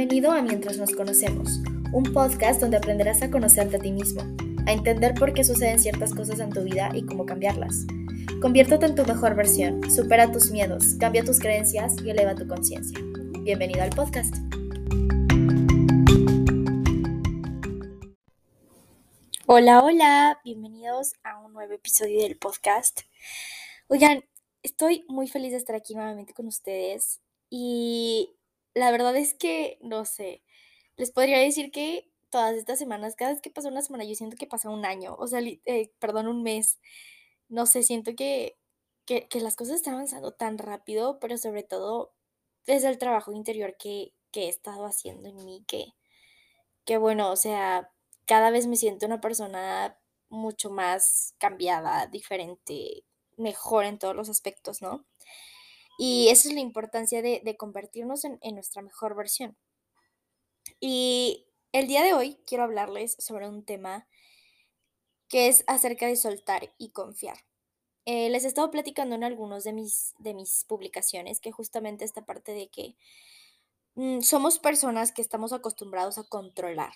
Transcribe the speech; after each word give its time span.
Bienvenido 0.00 0.32
a 0.32 0.40
Mientras 0.40 0.78
nos 0.78 0.94
conocemos, 0.94 1.60
un 1.92 2.04
podcast 2.14 2.58
donde 2.58 2.78
aprenderás 2.78 3.20
a 3.20 3.30
conocerte 3.30 3.76
a 3.76 3.80
ti 3.80 3.92
mismo, 3.92 4.22
a 4.66 4.72
entender 4.72 5.12
por 5.12 5.34
qué 5.34 5.44
suceden 5.44 5.78
ciertas 5.78 6.14
cosas 6.14 6.40
en 6.40 6.48
tu 6.48 6.62
vida 6.62 6.88
y 6.94 7.04
cómo 7.04 7.26
cambiarlas. 7.26 7.84
Conviértete 8.40 8.86
en 8.86 8.94
tu 8.94 9.04
mejor 9.04 9.34
versión, 9.34 9.90
supera 9.90 10.32
tus 10.32 10.52
miedos, 10.52 10.94
cambia 10.98 11.22
tus 11.22 11.38
creencias 11.38 11.96
y 12.02 12.08
eleva 12.08 12.34
tu 12.34 12.48
conciencia. 12.48 12.98
Bienvenido 13.42 13.82
al 13.82 13.90
podcast. 13.90 14.34
Hola, 19.46 19.84
hola, 19.84 20.40
bienvenidos 20.42 21.12
a 21.24 21.38
un 21.40 21.52
nuevo 21.52 21.74
episodio 21.74 22.22
del 22.22 22.38
podcast. 22.38 23.02
Oigan, 23.88 24.24
estoy 24.62 25.04
muy 25.08 25.28
feliz 25.28 25.50
de 25.50 25.58
estar 25.58 25.76
aquí 25.76 25.94
nuevamente 25.94 26.32
con 26.32 26.46
ustedes 26.46 27.20
y 27.50 28.30
la 28.74 28.90
verdad 28.90 29.16
es 29.16 29.34
que, 29.34 29.78
no 29.82 30.04
sé, 30.04 30.42
les 30.96 31.10
podría 31.12 31.38
decir 31.38 31.70
que 31.72 32.10
todas 32.30 32.54
estas 32.56 32.78
semanas, 32.78 33.16
cada 33.16 33.32
vez 33.32 33.40
que 33.40 33.50
pasa 33.50 33.68
una 33.68 33.82
semana, 33.82 34.04
yo 34.04 34.14
siento 34.14 34.36
que 34.36 34.46
pasa 34.46 34.70
un 34.70 34.84
año, 34.84 35.16
o 35.18 35.26
sea, 35.26 35.40
eh, 35.40 35.92
perdón, 35.98 36.28
un 36.28 36.42
mes. 36.42 36.78
No 37.48 37.66
sé, 37.66 37.82
siento 37.82 38.14
que, 38.16 38.58
que, 39.06 39.28
que, 39.28 39.40
las 39.40 39.56
cosas 39.56 39.76
están 39.76 39.94
avanzando 39.94 40.32
tan 40.32 40.58
rápido, 40.58 41.18
pero 41.20 41.38
sobre 41.38 41.64
todo 41.64 42.14
desde 42.66 42.88
el 42.88 42.98
trabajo 42.98 43.32
interior 43.32 43.76
que, 43.78 44.14
que 44.30 44.44
he 44.44 44.48
estado 44.48 44.86
haciendo 44.86 45.28
en 45.28 45.44
mí, 45.44 45.64
que, 45.66 45.94
que 46.84 46.98
bueno, 46.98 47.30
o 47.30 47.36
sea, 47.36 47.92
cada 48.26 48.50
vez 48.50 48.66
me 48.66 48.76
siento 48.76 49.06
una 49.06 49.20
persona 49.20 49.98
mucho 50.28 50.70
más 50.70 51.34
cambiada, 51.38 52.06
diferente, 52.06 53.04
mejor 53.36 53.84
en 53.84 53.98
todos 53.98 54.14
los 54.14 54.28
aspectos, 54.28 54.82
¿no? 54.82 55.04
Y 56.02 56.30
esa 56.30 56.48
es 56.48 56.54
la 56.54 56.60
importancia 56.60 57.20
de, 57.20 57.56
convertirnos 57.58 58.24
en, 58.24 58.38
en 58.40 58.54
nuestra 58.54 58.80
mejor 58.80 59.14
versión. 59.14 59.54
Y 60.80 61.46
el 61.72 61.88
día 61.88 62.02
de 62.02 62.14
hoy 62.14 62.38
quiero 62.46 62.64
hablarles 62.64 63.16
sobre 63.18 63.46
un 63.46 63.66
tema 63.66 64.08
que 65.28 65.48
es 65.48 65.62
acerca 65.66 66.06
de 66.06 66.16
soltar 66.16 66.72
y 66.78 66.92
confiar. 66.92 67.36
Eh, 68.06 68.30
les 68.30 68.44
he 68.44 68.48
estado 68.48 68.70
platicando 68.70 69.14
en 69.14 69.24
algunos 69.24 69.62
de 69.62 69.74
mis, 69.74 70.14
de 70.18 70.32
mis 70.32 70.64
publicaciones 70.66 71.38
que 71.38 71.52
justamente 71.52 72.06
esta 72.06 72.24
parte 72.24 72.52
de 72.52 72.70
que 72.70 72.96
mm, 73.96 74.22
somos 74.22 74.58
personas 74.58 75.12
que 75.12 75.20
estamos 75.20 75.52
acostumbrados 75.52 76.16
a 76.16 76.24
controlar. 76.24 76.94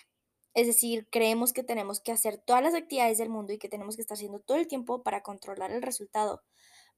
Es 0.55 0.66
decir, 0.66 1.08
creemos 1.10 1.52
que 1.52 1.62
tenemos 1.62 2.00
que 2.00 2.12
hacer 2.12 2.38
todas 2.38 2.62
las 2.62 2.72
actividades 2.72 3.19
del 3.19 3.28
mundo 3.28 3.52
y 3.52 3.58
que 3.58 3.69
tenemos 3.69 3.97
que 3.97 4.02
estar 4.02 4.14
haciendo 4.14 4.41
todo 4.41 4.56
el 4.56 4.66
tiempo 4.66 5.02
para 5.02 5.22
controlar 5.22 5.72
el 5.72 5.82
resultado. 5.82 6.42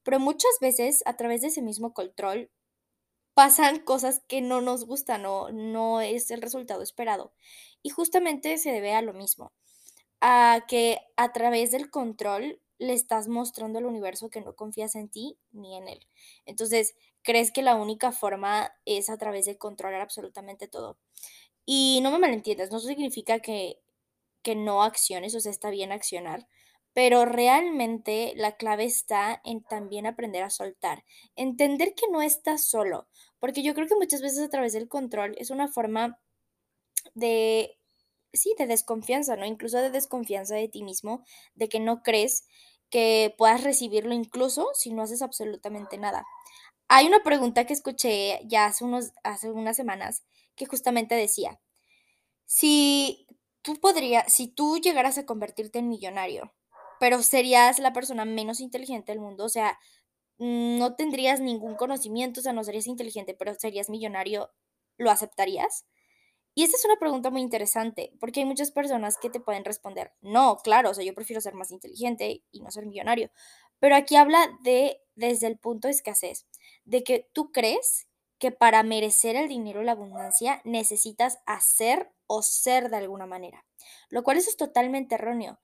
Pero 0.07 0.21
muchas 0.21 0.51
veces 0.61 1.03
a 1.05 1.17
través 1.17 1.41
de 1.41 1.47
ese 1.47 1.61
mismo 1.61 1.93
control 1.93 2.49
pasan 3.33 3.79
cosas 3.79 4.21
que 4.29 4.39
no 4.39 4.61
nos 4.61 4.85
gustan 4.85 5.25
o 5.25 5.51
no 5.51 5.99
es 5.99 6.31
el 6.31 6.41
resultado 6.41 6.81
esperado. 6.81 7.33
Y 7.83 7.89
justamente 7.89 8.57
se 8.57 8.71
debe 8.71 8.93
a 8.93 9.01
lo 9.01 9.11
mismo, 9.11 9.51
a 10.21 10.63
que 10.65 10.99
a 11.17 11.33
través 11.33 11.71
del 11.71 11.89
control 11.89 12.61
le 12.77 12.93
estás 12.93 13.27
mostrando 13.27 13.79
al 13.79 13.85
universo 13.85 14.29
que 14.29 14.39
no 14.39 14.55
confías 14.55 14.95
en 14.95 15.09
ti 15.09 15.37
ni 15.51 15.75
en 15.75 15.89
él. 15.89 16.07
Entonces, 16.45 16.95
crees 17.21 17.51
que 17.51 17.61
la 17.61 17.75
única 17.75 18.13
forma 18.13 18.71
es 18.85 19.09
a 19.09 19.17
través 19.17 19.45
de 19.45 19.57
controlar 19.57 19.99
absolutamente 19.99 20.69
todo. 20.69 20.97
Y 21.65 21.99
no 22.01 22.11
me 22.11 22.19
malentiendas, 22.19 22.71
no 22.71 22.79
significa 22.79 23.41
que, 23.41 23.81
que 24.41 24.55
no 24.55 24.83
acciones, 24.83 25.35
o 25.35 25.41
sea, 25.41 25.51
está 25.51 25.69
bien 25.69 25.91
accionar, 25.91 26.47
pero 26.97 27.25
realmente 27.25 28.33
la 28.37 28.57
clave 28.57 28.85
está 28.85 29.39
en 29.45 29.61
también 29.61 30.07
aprender 30.07 30.41
a 30.41 30.49
soltar, 30.49 31.03
entender 31.35 31.93
que 31.93 32.07
no 32.11 32.23
estás 32.23 32.67
solo, 32.67 33.07
porque 33.37 33.61
yo 33.61 33.75
creo 33.75 33.87
que 33.87 33.93
muchas 33.93 34.23
veces 34.23 34.39
a 34.39 34.49
través 34.49 34.73
del 34.73 34.87
control 34.87 35.35
es 35.37 35.51
una 35.51 35.67
forma 35.67 36.19
de, 37.13 37.77
sí, 38.33 38.55
de 38.57 38.65
desconfianza, 38.65 39.35
¿no? 39.35 39.45
Incluso 39.45 39.77
de 39.77 39.91
desconfianza 39.91 40.55
de 40.55 40.69
ti 40.69 40.81
mismo, 40.81 41.23
de 41.53 41.69
que 41.69 41.79
no 41.79 42.01
crees 42.01 42.47
que 42.89 43.31
puedas 43.37 43.63
recibirlo 43.63 44.15
incluso 44.15 44.67
si 44.73 44.91
no 44.91 45.03
haces 45.03 45.21
absolutamente 45.21 45.99
nada. 45.99 46.25
Hay 46.87 47.05
una 47.05 47.21
pregunta 47.21 47.67
que 47.67 47.73
escuché 47.73 48.41
ya 48.45 48.65
hace, 48.65 48.83
unos, 48.83 49.11
hace 49.23 49.51
unas 49.51 49.75
semanas 49.75 50.23
que 50.55 50.65
justamente 50.65 51.13
decía, 51.13 51.59
si 52.47 53.27
tú 53.61 53.75
podrías, 53.75 54.33
si 54.33 54.47
tú 54.47 54.79
llegaras 54.79 55.19
a 55.19 55.27
convertirte 55.27 55.77
en 55.77 55.89
millonario, 55.89 56.56
pero 56.99 57.21
serías 57.21 57.79
la 57.79 57.93
persona 57.93 58.25
menos 58.25 58.59
inteligente 58.59 59.11
del 59.11 59.21
mundo, 59.21 59.45
o 59.45 59.49
sea, 59.49 59.79
no 60.37 60.95
tendrías 60.95 61.39
ningún 61.39 61.75
conocimiento, 61.75 62.39
o 62.39 62.43
sea, 62.43 62.53
no 62.53 62.63
serías 62.63 62.87
inteligente, 62.87 63.33
pero 63.33 63.55
serías 63.55 63.89
millonario, 63.89 64.51
¿lo 64.97 65.09
aceptarías? 65.09 65.85
Y 66.53 66.63
esta 66.63 66.77
es 66.77 66.85
una 66.85 66.97
pregunta 66.97 67.29
muy 67.29 67.41
interesante, 67.41 68.11
porque 68.19 68.39
hay 68.39 68.45
muchas 68.45 68.71
personas 68.71 69.17
que 69.17 69.29
te 69.29 69.39
pueden 69.39 69.63
responder, 69.63 70.13
no, 70.21 70.57
claro, 70.57 70.89
o 70.89 70.93
sea, 70.93 71.03
yo 71.03 71.13
prefiero 71.13 71.41
ser 71.41 71.53
más 71.53 71.71
inteligente 71.71 72.43
y 72.51 72.61
no 72.61 72.71
ser 72.71 72.85
millonario. 72.85 73.29
Pero 73.79 73.95
aquí 73.95 74.15
habla 74.15 74.57
de, 74.63 74.99
desde 75.15 75.47
el 75.47 75.59
punto 75.59 75.87
de 75.87 75.93
escasez, 75.93 76.47
de 76.83 77.03
que 77.03 77.29
tú 77.33 77.51
crees 77.51 78.07
que 78.39 78.51
para 78.51 78.83
merecer 78.83 79.35
el 79.35 79.47
dinero 79.47 79.81
y 79.81 79.85
la 79.85 79.91
abundancia 79.93 80.61
necesitas 80.63 81.39
hacer 81.45 82.11
o 82.25 82.41
ser 82.41 82.89
de 82.89 82.97
alguna 82.97 83.25
manera, 83.25 83.65
lo 84.09 84.23
cual 84.23 84.37
eso 84.37 84.49
es 84.49 84.57
totalmente 84.57 85.15
erróneo 85.15 85.59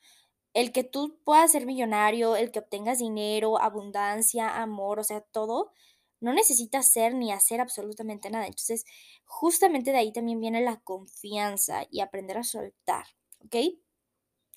el 0.54 0.72
que 0.72 0.84
tú 0.84 1.20
puedas 1.24 1.52
ser 1.52 1.66
millonario, 1.66 2.36
el 2.36 2.52
que 2.52 2.60
obtengas 2.60 3.00
dinero, 3.00 3.60
abundancia, 3.62 4.62
amor, 4.62 5.00
o 5.00 5.04
sea, 5.04 5.22
todo, 5.22 5.72
no 6.20 6.34
necesitas 6.34 6.92
ser 6.92 7.16
ni 7.16 7.32
hacer 7.32 7.60
absolutamente 7.62 8.30
nada. 8.30 8.46
Entonces, 8.48 8.86
justamente 9.26 9.92
de 9.92 9.98
ahí 9.98 10.14
también 10.14 10.40
viene 10.40 10.62
la 10.62 10.80
confianza 10.82 11.86
y 11.92 12.02
aprender 12.02 12.38
a 12.38 12.44
soltar, 12.44 13.06
¿ok? 13.46 13.56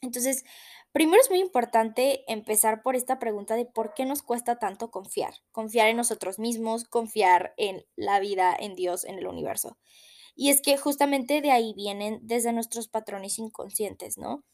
Entonces, 0.03 0.45
primero 0.93 1.21
es 1.21 1.31
muy 1.31 1.41
importante 1.41 2.31
empezar 2.31 2.83
por 2.83 2.97
esta 2.97 3.19
pregunta 3.19 3.57
de 3.57 3.65
por 3.67 3.95
qué 3.95 4.05
nos 4.05 4.23
cuesta 4.23 4.59
tanto 4.59 4.91
confiar. 4.91 5.35
Confiar 5.53 5.89
en 5.89 5.97
nosotros 5.97 6.39
mismos, 6.39 6.85
confiar 6.85 7.55
en 7.57 7.85
la 7.97 8.21
vida, 8.21 8.55
en 8.59 8.75
Dios, 8.77 9.05
en 9.05 9.19
el 9.19 9.27
universo. 9.27 9.79
Y 10.37 10.51
es 10.51 10.61
que 10.61 10.77
justamente 10.77 11.41
de 11.41 11.51
ahí 11.51 11.73
vienen 11.75 12.21
desde 12.23 12.53
nuestros 12.53 12.89
patrones 12.89 13.39
inconscientes, 13.39 14.19
¿no? 14.19 14.45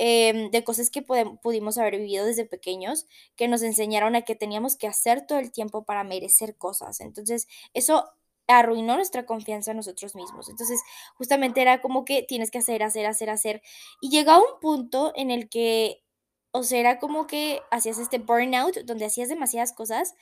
Em, 0.00 0.50
de 0.52 0.62
cosas 0.62 0.90
que 0.90 1.02
pudimos 1.02 1.76
haber 1.76 1.96
vivido 1.98 2.24
desde 2.24 2.44
pequeños, 2.44 3.06
que 3.34 3.48
nos 3.48 3.62
enseñaron 3.62 4.14
a 4.14 4.22
que 4.22 4.36
teníamos 4.36 4.76
que 4.76 4.86
hacer 4.86 5.26
todo 5.26 5.40
el 5.40 5.50
tiempo 5.50 5.84
para 5.84 6.04
merecer 6.04 6.56
cosas. 6.56 7.00
Entonces, 7.00 7.48
eso 7.74 8.04
arruinó 8.46 8.94
nuestra 8.94 9.26
confianza 9.26 9.72
en 9.72 9.78
nosotros 9.78 10.14
mismos. 10.14 10.48
Entonces, 10.48 10.80
justamente 11.16 11.60
era 11.62 11.80
como 11.80 12.04
que 12.04 12.22
tienes 12.22 12.52
que 12.52 12.58
hacer, 12.58 12.84
hacer, 12.84 13.06
hacer, 13.06 13.28
hacer. 13.28 13.62
Y 14.00 14.10
llegaba 14.10 14.38
un 14.38 14.60
punto 14.60 15.12
en 15.16 15.32
el 15.32 15.48
que, 15.48 16.04
o 16.52 16.62
sea, 16.62 16.78
era 16.78 17.00
como 17.00 17.26
que 17.26 17.60
hacías 17.72 17.98
este 17.98 18.18
burnout, 18.18 18.76
donde 18.84 19.04
hacías 19.04 19.28
demasiadas 19.28 19.72
cosas, 19.72 20.14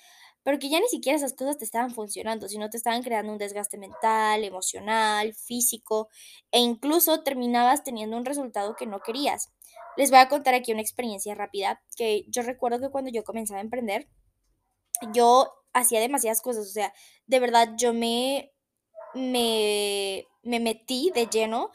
pero 0.47 0.61
que 0.61 0.69
ya 0.69 0.79
ni 0.79 0.87
siquiera 0.87 1.17
esas 1.17 1.33
cosas 1.33 1.59
te 1.59 1.65
estaban 1.65 1.91
funcionando, 1.91 2.49
sino 2.49 2.71
te 2.71 2.77
estaban 2.77 3.03
creando 3.03 3.33
un 3.33 3.39
desgaste 3.39 3.79
mental, 3.79 4.45
emocional, 4.45 5.35
físico, 5.35 6.09
e 6.53 6.61
incluso 6.61 7.25
terminabas 7.25 7.83
teniendo 7.83 8.17
un 8.17 8.25
resultado 8.25 8.77
que 8.77 8.87
no 8.87 9.01
querías. 9.01 9.51
Les 9.97 10.11
voy 10.11 10.21
a 10.21 10.29
contar 10.29 10.55
aquí 10.55 10.71
una 10.71 10.83
experiencia 10.83 11.35
rápida 11.35 11.83
que 11.97 12.27
yo 12.29 12.43
recuerdo 12.43 12.79
que 12.79 12.93
cuando 12.93 13.11
yo 13.11 13.25
comenzaba 13.25 13.59
a 13.59 13.65
emprender, 13.65 14.09
yo 15.13 15.53
hacía 15.73 15.99
demasiadas 15.99 16.41
cosas, 16.43 16.69
o 16.69 16.71
sea, 16.71 16.95
de 17.27 17.41
verdad 17.41 17.71
yo 17.77 17.93
me, 17.93 18.53
me, 19.15 20.29
me 20.45 20.61
metí 20.61 21.11
de 21.13 21.27
lleno 21.27 21.73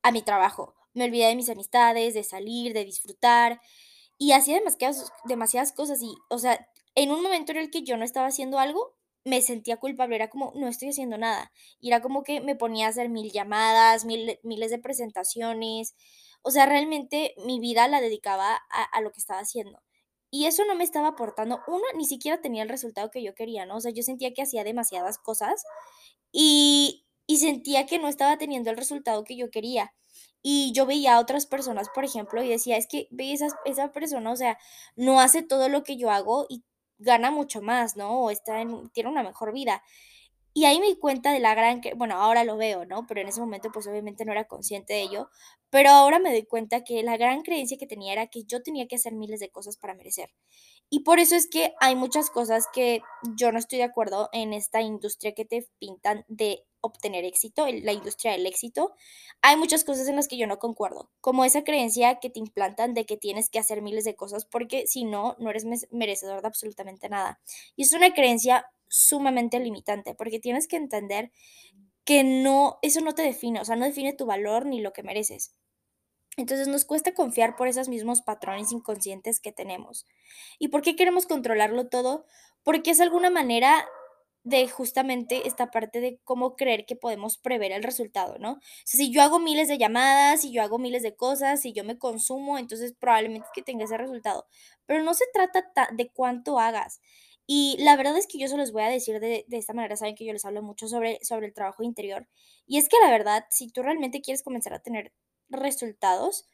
a 0.00 0.12
mi 0.12 0.22
trabajo. 0.22 0.76
Me 0.94 1.06
olvidé 1.06 1.26
de 1.26 1.34
mis 1.34 1.50
amistades, 1.50 2.14
de 2.14 2.22
salir, 2.22 2.72
de 2.72 2.84
disfrutar 2.84 3.60
y 4.16 4.30
hacía 4.30 4.58
demasiadas, 4.58 5.12
demasiadas 5.24 5.72
cosas 5.72 6.00
y, 6.02 6.14
o 6.30 6.38
sea, 6.38 6.68
en 6.94 7.10
un 7.10 7.22
momento 7.22 7.52
en 7.52 7.58
el 7.58 7.70
que 7.70 7.82
yo 7.82 7.96
no 7.96 8.04
estaba 8.04 8.26
haciendo 8.28 8.58
algo, 8.58 8.94
me 9.24 9.40
sentía 9.42 9.76
culpable, 9.76 10.16
era 10.16 10.30
como, 10.30 10.52
no 10.56 10.68
estoy 10.68 10.88
haciendo 10.88 11.18
nada. 11.18 11.52
Y 11.80 11.88
era 11.88 12.02
como 12.02 12.22
que 12.22 12.40
me 12.40 12.56
ponía 12.56 12.86
a 12.86 12.90
hacer 12.90 13.08
mil 13.08 13.30
llamadas, 13.32 14.04
mil, 14.04 14.38
miles 14.42 14.70
de 14.70 14.78
presentaciones. 14.78 15.94
O 16.42 16.50
sea, 16.50 16.66
realmente 16.66 17.34
mi 17.44 17.60
vida 17.60 17.86
la 17.88 18.00
dedicaba 18.00 18.60
a, 18.70 19.00
lo 19.00 19.12
que 19.12 19.20
estaba 19.20 19.40
haciendo. 19.40 19.80
Y 20.30 20.46
eso 20.46 20.64
no 20.64 20.74
me 20.74 20.84
estaba 20.84 21.08
aportando, 21.08 21.60
uno, 21.66 21.84
ni 21.96 22.06
siquiera 22.06 22.40
tenía 22.40 22.62
el 22.62 22.68
resultado 22.68 23.10
que 23.10 23.22
yo 23.22 23.34
quería, 23.34 23.66
¿no? 23.66 23.76
O 23.76 23.80
sea, 23.80 23.92
yo 23.92 24.02
sentía 24.02 24.32
que 24.32 24.42
hacía 24.42 24.64
demasiadas 24.64 25.18
cosas 25.18 25.64
y, 26.32 27.04
y 27.26 27.38
sentía 27.38 27.86
que 27.86 27.98
no 27.98 28.08
estaba 28.08 28.38
teniendo 28.38 28.70
el 28.70 28.78
resultado 28.78 29.24
que 29.24 29.36
yo 29.36 29.50
quería. 29.50 29.92
Y 30.42 30.72
yo 30.72 30.86
veía 30.86 31.16
a 31.16 31.20
otras 31.20 31.46
personas, 31.46 31.88
por 31.94 32.04
ejemplo, 32.04 32.42
y 32.42 32.48
decía, 32.48 32.76
es 32.76 32.86
que 32.88 33.08
ve 33.10 33.32
esa, 33.32 33.48
esa 33.64 33.92
persona, 33.92 34.32
o 34.32 34.36
sea, 34.36 34.58
no 34.96 35.20
hace 35.20 35.42
todo 35.42 35.68
lo 35.68 35.84
que 35.84 35.96
yo 35.96 36.10
hago 36.10 36.46
y 36.48 36.64
gana 37.02 37.30
mucho 37.30 37.62
más, 37.62 37.96
¿no? 37.96 38.20
O 38.22 38.30
está 38.30 38.60
en, 38.60 38.88
tiene 38.90 39.10
una 39.10 39.22
mejor 39.22 39.52
vida. 39.52 39.82
Y 40.54 40.66
ahí 40.66 40.80
me 40.80 40.86
di 40.86 40.96
cuenta 40.96 41.32
de 41.32 41.40
la 41.40 41.54
gran, 41.54 41.80
que, 41.80 41.94
bueno, 41.94 42.16
ahora 42.16 42.44
lo 42.44 42.56
veo, 42.58 42.84
¿no? 42.84 43.06
Pero 43.06 43.22
en 43.22 43.28
ese 43.28 43.40
momento 43.40 43.70
pues 43.72 43.86
obviamente 43.86 44.24
no 44.24 44.32
era 44.32 44.44
consciente 44.44 44.92
de 44.92 45.02
ello, 45.02 45.30
pero 45.70 45.90
ahora 45.90 46.18
me 46.18 46.30
doy 46.30 46.44
cuenta 46.44 46.84
que 46.84 47.02
la 47.02 47.16
gran 47.16 47.42
creencia 47.42 47.78
que 47.78 47.86
tenía 47.86 48.12
era 48.12 48.26
que 48.26 48.44
yo 48.44 48.62
tenía 48.62 48.86
que 48.86 48.96
hacer 48.96 49.14
miles 49.14 49.40
de 49.40 49.50
cosas 49.50 49.78
para 49.78 49.94
merecer. 49.94 50.30
Y 50.90 51.00
por 51.00 51.20
eso 51.20 51.36
es 51.36 51.48
que 51.48 51.72
hay 51.80 51.96
muchas 51.96 52.28
cosas 52.28 52.66
que 52.72 53.00
yo 53.34 53.50
no 53.50 53.58
estoy 53.58 53.78
de 53.78 53.84
acuerdo 53.84 54.28
en 54.32 54.52
esta 54.52 54.82
industria 54.82 55.32
que 55.32 55.46
te 55.46 55.66
pintan 55.78 56.26
de 56.28 56.66
obtener 56.82 57.24
éxito, 57.24 57.66
en 57.66 57.86
la 57.86 57.92
industria 57.92 58.32
del 58.32 58.46
éxito, 58.46 58.94
hay 59.40 59.56
muchas 59.56 59.84
cosas 59.84 60.06
en 60.08 60.16
las 60.16 60.28
que 60.28 60.36
yo 60.36 60.46
no 60.46 60.58
concuerdo, 60.58 61.10
como 61.20 61.44
esa 61.44 61.64
creencia 61.64 62.20
que 62.20 62.28
te 62.28 62.40
implantan 62.40 62.92
de 62.92 63.06
que 63.06 63.16
tienes 63.16 63.48
que 63.48 63.58
hacer 63.58 63.80
miles 63.80 64.04
de 64.04 64.14
cosas 64.14 64.44
porque 64.44 64.86
si 64.86 65.04
no, 65.04 65.36
no 65.38 65.50
eres 65.50 65.64
merecedor 65.90 66.42
de 66.42 66.48
absolutamente 66.48 67.08
nada. 67.08 67.40
Y 67.76 67.82
es 67.82 67.92
una 67.92 68.12
creencia 68.12 68.66
sumamente 68.88 69.58
limitante 69.58 70.14
porque 70.14 70.38
tienes 70.38 70.68
que 70.68 70.76
entender 70.76 71.32
que 72.04 72.24
no, 72.24 72.78
eso 72.82 73.00
no 73.00 73.14
te 73.14 73.22
define, 73.22 73.60
o 73.60 73.64
sea, 73.64 73.76
no 73.76 73.84
define 73.84 74.12
tu 74.12 74.26
valor 74.26 74.66
ni 74.66 74.80
lo 74.80 74.92
que 74.92 75.02
mereces. 75.02 75.54
Entonces 76.36 76.66
nos 76.66 76.84
cuesta 76.84 77.14
confiar 77.14 77.56
por 77.56 77.68
esos 77.68 77.88
mismos 77.88 78.22
patrones 78.22 78.72
inconscientes 78.72 79.38
que 79.38 79.52
tenemos. 79.52 80.06
¿Y 80.58 80.68
por 80.68 80.82
qué 80.82 80.96
queremos 80.96 81.26
controlarlo 81.26 81.88
todo? 81.88 82.24
Porque 82.62 82.92
es 82.92 83.00
alguna 83.00 83.28
manera 83.30 83.86
de 84.44 84.68
justamente 84.68 85.46
esta 85.46 85.70
parte 85.70 86.00
de 86.00 86.18
cómo 86.24 86.56
creer 86.56 86.84
que 86.84 86.96
podemos 86.96 87.38
prever 87.38 87.72
el 87.72 87.82
resultado, 87.82 88.38
¿no? 88.38 88.52
O 88.52 88.60
sea, 88.84 88.98
si 88.98 89.12
yo 89.12 89.22
hago 89.22 89.38
miles 89.38 89.68
de 89.68 89.78
llamadas, 89.78 90.40
si 90.42 90.52
yo 90.52 90.62
hago 90.62 90.78
miles 90.78 91.02
de 91.02 91.14
cosas, 91.14 91.60
si 91.60 91.72
yo 91.72 91.84
me 91.84 91.98
consumo, 91.98 92.58
entonces 92.58 92.94
probablemente 92.98 93.48
que 93.54 93.62
tenga 93.62 93.84
ese 93.84 93.96
resultado. 93.96 94.46
Pero 94.86 95.02
no 95.04 95.14
se 95.14 95.26
trata 95.32 95.64
de 95.92 96.10
cuánto 96.10 96.58
hagas. 96.58 97.00
Y 97.46 97.76
la 97.80 97.96
verdad 97.96 98.16
es 98.16 98.26
que 98.26 98.38
yo 98.38 98.48
se 98.48 98.56
los 98.56 98.72
voy 98.72 98.82
a 98.82 98.88
decir 98.88 99.20
de, 99.20 99.44
de, 99.46 99.56
esta 99.58 99.72
manera, 99.74 99.96
saben 99.96 100.14
que 100.14 100.24
yo 100.24 100.32
les 100.32 100.44
hablo 100.44 100.62
mucho 100.62 100.88
sobre, 100.88 101.18
sobre 101.22 101.46
el 101.46 101.54
trabajo 101.54 101.82
interior. 101.82 102.28
Y 102.66 102.78
es 102.78 102.88
que 102.88 102.96
la 103.00 103.10
verdad, 103.10 103.44
si 103.50 103.68
tú 103.68 103.82
realmente 103.82 104.20
quieres 104.20 104.42
comenzar 104.42 104.74
a 104.74 104.80
tener 104.80 105.12
resultados, 105.50 106.46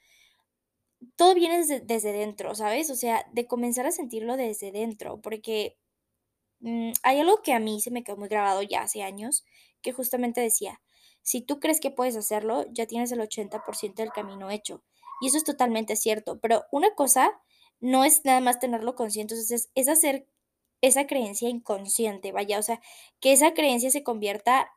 todo 1.16 1.34
viene 1.34 1.58
desde, 1.58 1.80
desde 1.80 2.12
dentro, 2.12 2.54
¿sabes? 2.54 2.90
O 2.90 2.94
sea, 2.96 3.24
de 3.32 3.46
comenzar 3.46 3.86
a 3.86 3.92
sentirlo 3.92 4.36
desde 4.36 4.72
dentro, 4.72 5.20
porque 5.20 5.78
mm, 6.60 6.92
hay 7.02 7.20
algo 7.20 7.42
que 7.42 7.52
a 7.52 7.60
mí 7.60 7.80
se 7.80 7.90
me 7.90 8.04
quedó 8.04 8.16
muy 8.16 8.28
grabado 8.28 8.62
ya 8.62 8.82
hace 8.82 9.02
años, 9.02 9.44
que 9.82 9.92
justamente 9.92 10.40
decía, 10.40 10.80
si 11.22 11.42
tú 11.42 11.60
crees 11.60 11.80
que 11.80 11.90
puedes 11.90 12.16
hacerlo, 12.16 12.66
ya 12.70 12.86
tienes 12.86 13.12
el 13.12 13.20
80% 13.20 14.02
del 14.02 14.12
camino 14.12 14.50
hecho. 14.50 14.82
Y 15.20 15.28
eso 15.28 15.36
es 15.36 15.44
totalmente 15.44 15.96
cierto, 15.96 16.38
pero 16.40 16.64
una 16.72 16.94
cosa 16.94 17.40
no 17.80 18.04
es 18.04 18.24
nada 18.24 18.40
más 18.40 18.58
tenerlo 18.58 18.94
consciente, 18.94 19.34
es, 19.34 19.70
es 19.74 19.88
hacer 19.88 20.26
esa 20.80 21.06
creencia 21.06 21.48
inconsciente, 21.48 22.32
vaya, 22.32 22.58
o 22.58 22.62
sea, 22.62 22.80
que 23.20 23.32
esa 23.32 23.54
creencia 23.54 23.90
se 23.90 24.02
convierta 24.02 24.70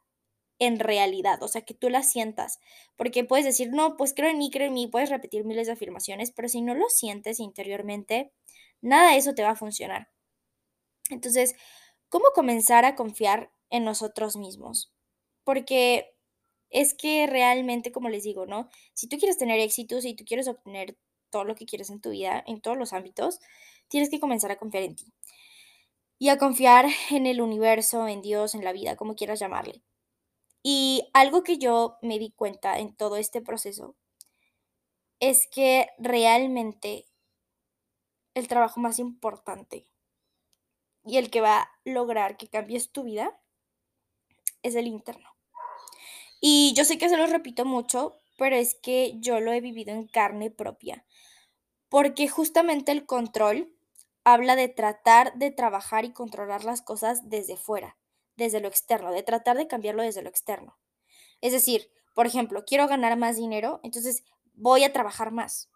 en 0.60 0.80
realidad, 0.80 1.42
o 1.44 1.48
sea, 1.48 1.62
que 1.62 1.74
tú 1.74 1.90
la 1.90 2.04
sientas, 2.04 2.60
porque 2.96 3.24
puedes 3.24 3.46
decir, 3.46 3.72
no, 3.72 3.98
pues 3.98 4.14
creo 4.14 4.30
en 4.30 4.38
mí, 4.38 4.52
creo 4.52 4.68
en 4.68 4.74
mí, 4.74 4.88
puedes 4.88 5.10
repetir 5.10 5.44
miles 5.44 5.68
de 5.68 5.74
afirmaciones, 5.74 6.32
pero 6.32 6.50
si 6.50 6.62
no 6.62 6.76
lo 6.76 6.88
sientes 6.90 7.40
interiormente, 7.40 8.32
nada 8.82 9.12
de 9.12 9.18
eso 9.18 9.34
te 9.34 9.44
va 9.44 9.52
a 9.52 9.56
funcionar. 9.56 10.10
Entonces, 11.12 11.56
¿cómo 12.10 12.26
comenzar 12.34 12.86
a 12.86 12.96
confiar 12.96 13.52
en 13.70 13.84
nosotros 13.84 14.38
mismos? 14.38 14.92
Porque 15.44 16.16
es 16.70 16.94
que 16.94 17.28
realmente, 17.28 17.92
como 17.92 18.10
les 18.10 18.24
digo, 18.24 18.46
¿no? 18.46 18.70
Si 18.94 19.08
tú 19.08 19.18
quieres 19.18 19.38
tener 19.38 19.60
éxito, 19.60 20.02
si 20.02 20.16
tú 20.16 20.24
quieres 20.26 20.48
obtener 20.48 20.98
todo 21.30 21.44
lo 21.44 21.56
que 21.56 21.66
quieres 21.66 21.90
en 21.90 22.02
tu 22.02 22.12
vida, 22.12 22.44
en 22.48 22.62
todos 22.62 22.78
los 22.78 22.94
ámbitos, 22.94 23.40
tienes 23.90 24.10
que 24.10 24.20
comenzar 24.20 24.52
a 24.52 24.58
confiar 24.58 24.84
en 24.84 24.96
ti. 24.96 25.14
Y 26.18 26.30
a 26.30 26.38
confiar 26.38 26.86
en 27.12 27.26
el 27.26 27.42
universo, 27.42 28.08
en 28.08 28.22
Dios, 28.22 28.56
en 28.56 28.64
la 28.64 28.72
vida, 28.74 28.96
como 28.96 29.16
quieras 29.16 29.40
llamarle. 29.40 29.82
Y 30.64 31.10
algo 31.14 31.44
que 31.44 31.58
yo 31.58 31.98
me 32.02 32.20
di 32.20 32.32
cuenta 32.32 32.80
en 32.80 32.96
todo 32.96 33.18
este 33.18 33.42
proceso 33.42 33.96
es 35.20 35.48
que 35.48 35.90
realmente 35.98 37.08
el 38.34 38.48
trabajo 38.48 38.80
más 38.80 39.00
importante 39.00 39.91
y 41.06 41.18
el 41.18 41.30
que 41.30 41.42
va 41.42 41.62
a 41.62 41.72
lograr 41.86 42.38
que 42.38 42.48
cambies 42.48 42.92
tu 42.92 43.04
vida 43.04 43.40
es 44.64 44.76
el 44.76 44.88
interno. 44.88 45.30
Y 46.40 46.74
yo 46.76 46.86
sé 46.86 46.98
que 46.98 47.10
se 47.10 47.18
lo 47.18 47.28
repito 47.28 47.66
mucho, 47.66 48.22
pero 48.38 48.56
es 48.56 48.76
que 48.76 49.14
yo 49.20 49.40
lo 49.40 49.54
he 49.54 49.62
vivido 49.62 49.94
en 49.94 50.08
carne 50.08 50.52
propia, 50.52 51.06
porque 51.90 52.28
justamente 52.28 52.92
el 52.92 53.06
control 53.06 53.76
habla 54.24 54.56
de 54.56 54.68
tratar 54.68 55.34
de 55.38 55.52
trabajar 55.52 56.06
y 56.06 56.14
controlar 56.14 56.64
las 56.64 56.82
cosas 56.82 57.30
desde 57.30 57.58
fuera 57.58 57.98
desde 58.42 58.60
lo 58.60 58.68
externo, 58.68 59.12
de 59.12 59.24
tratar 59.24 59.58
de 59.58 59.68
cambiarlo 59.68 60.04
desde 60.04 60.22
lo 60.22 60.30
externo. 60.30 60.78
Es 61.42 61.52
decir, 61.52 61.90
por 62.14 62.26
ejemplo, 62.26 62.64
quiero 62.66 62.88
ganar 62.88 63.18
más 63.18 63.38
dinero, 63.38 63.80
entonces 63.84 64.24
voy 64.54 64.84
a 64.84 64.94
trabajar 64.94 65.32
más. 65.32 65.70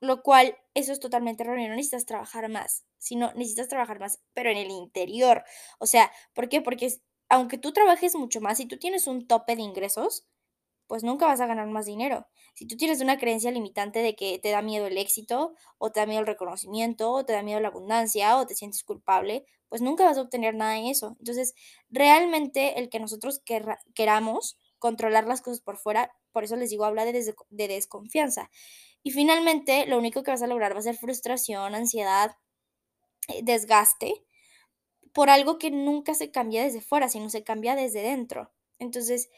Lo 0.00 0.22
cual, 0.22 0.56
eso 0.74 0.92
es 0.92 1.00
totalmente 1.00 1.42
erróneo, 1.42 1.68
no 1.68 1.74
necesitas 1.76 2.06
trabajar 2.06 2.48
más, 2.50 2.84
sino 2.98 3.32
necesitas 3.34 3.68
trabajar 3.68 3.98
más, 3.98 4.20
pero 4.34 4.50
en 4.50 4.58
el 4.58 4.70
interior. 4.70 5.44
O 5.78 5.86
sea, 5.86 6.12
¿por 6.34 6.48
qué? 6.48 6.60
Porque 6.60 6.92
aunque 7.28 7.58
tú 7.58 7.72
trabajes 7.72 8.14
mucho 8.14 8.40
más 8.40 8.60
y 8.60 8.66
tú 8.66 8.78
tienes 8.78 9.06
un 9.06 9.26
tope 9.26 9.56
de 9.56 9.62
ingresos, 9.62 10.26
pues 10.86 11.02
nunca 11.02 11.26
vas 11.26 11.40
a 11.40 11.46
ganar 11.46 11.66
más 11.68 11.86
dinero. 11.86 12.26
Si 12.54 12.66
tú 12.66 12.76
tienes 12.76 13.00
una 13.00 13.18
creencia 13.18 13.50
limitante 13.50 14.00
de 14.00 14.14
que 14.16 14.38
te 14.38 14.50
da 14.50 14.62
miedo 14.62 14.86
el 14.86 14.98
éxito, 14.98 15.54
o 15.78 15.90
te 15.92 16.00
da 16.00 16.06
miedo 16.06 16.20
el 16.20 16.26
reconocimiento, 16.26 17.12
o 17.12 17.24
te 17.24 17.32
da 17.32 17.42
miedo 17.42 17.60
la 17.60 17.68
abundancia, 17.68 18.38
o 18.38 18.46
te 18.46 18.54
sientes 18.54 18.84
culpable, 18.84 19.44
pues 19.68 19.82
nunca 19.82 20.04
vas 20.04 20.18
a 20.18 20.22
obtener 20.22 20.54
nada 20.54 20.74
de 20.74 20.90
eso. 20.90 21.16
Entonces, 21.18 21.54
realmente 21.90 22.78
el 22.78 22.88
que 22.88 23.00
nosotros 23.00 23.42
queramos 23.94 24.58
controlar 24.78 25.26
las 25.26 25.42
cosas 25.42 25.60
por 25.60 25.76
fuera, 25.78 26.12
por 26.32 26.44
eso 26.44 26.54
les 26.56 26.70
digo, 26.70 26.84
habla 26.84 27.04
de, 27.04 27.34
de 27.50 27.68
desconfianza. 27.68 28.50
Y 29.06 29.12
finalmente, 29.12 29.86
lo 29.86 29.98
único 29.98 30.24
que 30.24 30.32
vas 30.32 30.42
a 30.42 30.48
lograr 30.48 30.74
va 30.74 30.80
a 30.80 30.82
ser 30.82 30.96
frustración, 30.96 31.76
ansiedad, 31.76 32.36
eh, 33.28 33.40
desgaste, 33.44 34.24
por 35.12 35.30
algo 35.30 35.58
que 35.58 35.70
nunca 35.70 36.12
se 36.14 36.32
cambia 36.32 36.64
desde 36.64 36.80
fuera, 36.80 37.08
sino 37.08 37.30
se 37.30 37.44
cambia 37.44 37.76
desde 37.76 38.02
dentro. 38.02 38.50
Entonces, 38.80 39.30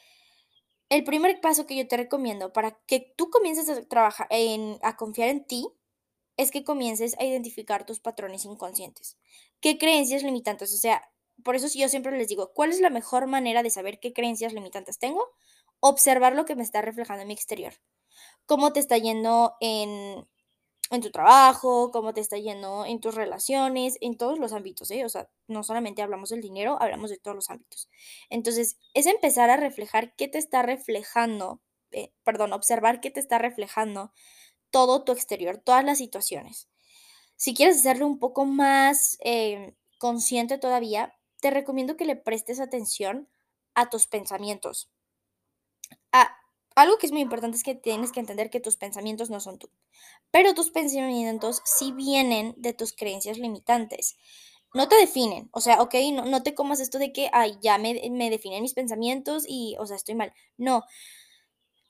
el 0.89 1.05
primer 1.05 1.43
paso 1.43 1.67
que 1.67 1.77
yo 1.77 1.87
te 1.87 1.99
recomiendo 1.99 2.51
para 2.51 2.79
que 2.87 3.13
tú 3.15 3.29
comiences 3.29 3.69
a 3.69 3.87
trabajar 3.87 4.27
en, 4.31 4.79
a 4.81 4.97
confiar 4.97 5.29
en 5.29 5.45
ti 5.45 5.69
es 6.39 6.51
que 6.51 6.65
comiences 6.65 7.15
a 7.19 7.27
identificar 7.27 7.85
tus 7.85 8.01
patrones 8.01 8.47
inconscientes. 8.47 9.19
¿Qué 9.61 9.77
creencias 9.77 10.23
limitantes? 10.23 10.73
O 10.73 10.79
sea, 10.79 11.13
por 11.45 11.57
eso 11.57 11.69
yo 11.79 11.91
siempre 11.91 12.17
les 12.17 12.29
digo, 12.29 12.55
¿cuál 12.55 12.71
es 12.71 12.81
la 12.81 12.89
mejor 12.89 13.27
manera 13.27 13.63
de 13.63 13.69
saber 13.69 14.01
qué 14.01 14.15
creencias 14.15 14.55
limitantes 14.55 14.99
tengo? 14.99 15.29
Observar 15.81 16.35
lo 16.35 16.47
que 16.47 16.57
me 16.57 16.63
está 16.63 16.81
reflejando 16.81 17.21
en 17.21 17.29
mi 17.29 17.35
exterior. 17.35 17.75
¿Cómo 18.49 18.73
te 18.73 18.81
está 18.81 18.99
yendo 18.99 19.55
en 19.61 20.27
en 20.91 21.03
tu 21.03 21.11
trabajo, 21.11 21.91
cómo 21.91 22.15
te 22.15 22.21
está 22.21 22.39
yendo 22.39 22.87
en 22.87 23.01
tus 23.01 23.15
relaciones, 23.15 23.99
en 24.01 24.17
todos 24.17 24.39
los 24.39 24.53
ámbitos, 24.53 24.91
¿eh? 24.91 25.05
O 25.05 25.09
sea, 25.09 25.29
no 25.47 25.63
solamente 25.63 26.03
hablamos 26.03 26.31
del 26.31 26.41
dinero, 26.41 26.81
hablamos 26.81 27.11
de 27.11 27.19
todos 27.19 27.35
los 27.35 27.51
ámbitos. 27.51 27.89
Entonces, 28.31 28.79
es 28.95 29.07
empezar 29.07 29.51
a 29.51 29.57
reflejar 29.57 30.15
qué 30.17 30.29
te 30.29 30.39
está 30.39 30.63
reflejando, 30.63 31.61
eh, 31.91 32.13
perdón, 32.25 32.53
observar 32.53 33.01
qué 33.01 33.11
te 33.11 33.21
está 33.21 33.39
reflejando 33.39 34.13
todo 34.71 35.05
tu 35.05 35.13
exterior, 35.13 35.59
todas 35.59 35.85
las 35.85 35.99
situaciones. 35.99 36.69
Si 37.37 37.55
quieres 37.55 37.79
hacerlo 37.79 38.07
un 38.07 38.19
poco 38.19 38.47
más 38.47 39.19
eh, 39.25 39.75
consciente 39.99 40.59
todavía, 40.59 41.15
te 41.41 41.51
recomiendo 41.51 41.97
que 41.97 42.05
le 42.07 42.17
prestes 42.17 42.61
atención 42.61 43.29
a 43.75 43.91
tus 43.91 44.07
pensamientos. 44.07 44.91
A, 46.13 46.37
algo 46.79 46.99
que 46.99 47.07
es 47.07 47.13
muy 47.13 47.23
importante 47.23 47.57
es 47.57 47.63
que 47.63 47.75
tienes 47.75 48.13
que 48.13 48.21
entender 48.21 48.51
que 48.51 48.61
tus 48.61 48.77
pensamientos 48.77 49.31
no 49.31 49.41
son 49.41 49.59
tú, 49.59 49.71
pero 50.31 50.55
tus 50.55 50.71
pensamientos 50.71 51.63
sí 51.65 51.93
vienen 51.93 52.55
de 52.57 52.73
tus 52.73 52.93
creencias 52.93 53.39
limitantes. 53.39 54.17
No 54.75 54.87
te 54.87 54.97
definen, 54.97 55.49
o 55.53 55.61
sea, 55.61 55.81
ok, 55.81 55.95
no, 56.13 56.43
te 56.43 56.55
comas 56.55 56.81
esto 56.81 56.99
de 56.99 57.13
que, 57.13 57.31
ay, 57.33 57.57
ya 57.63 57.79
me, 57.79 58.01
me 58.11 58.29
definen 58.29 58.63
mis 58.63 58.75
pensamientos 58.75 59.45
y, 59.49 59.77
o 59.79 59.87
sea, 59.87 59.97
estoy 59.97 60.15
mal. 60.15 60.35
No, 60.59 60.85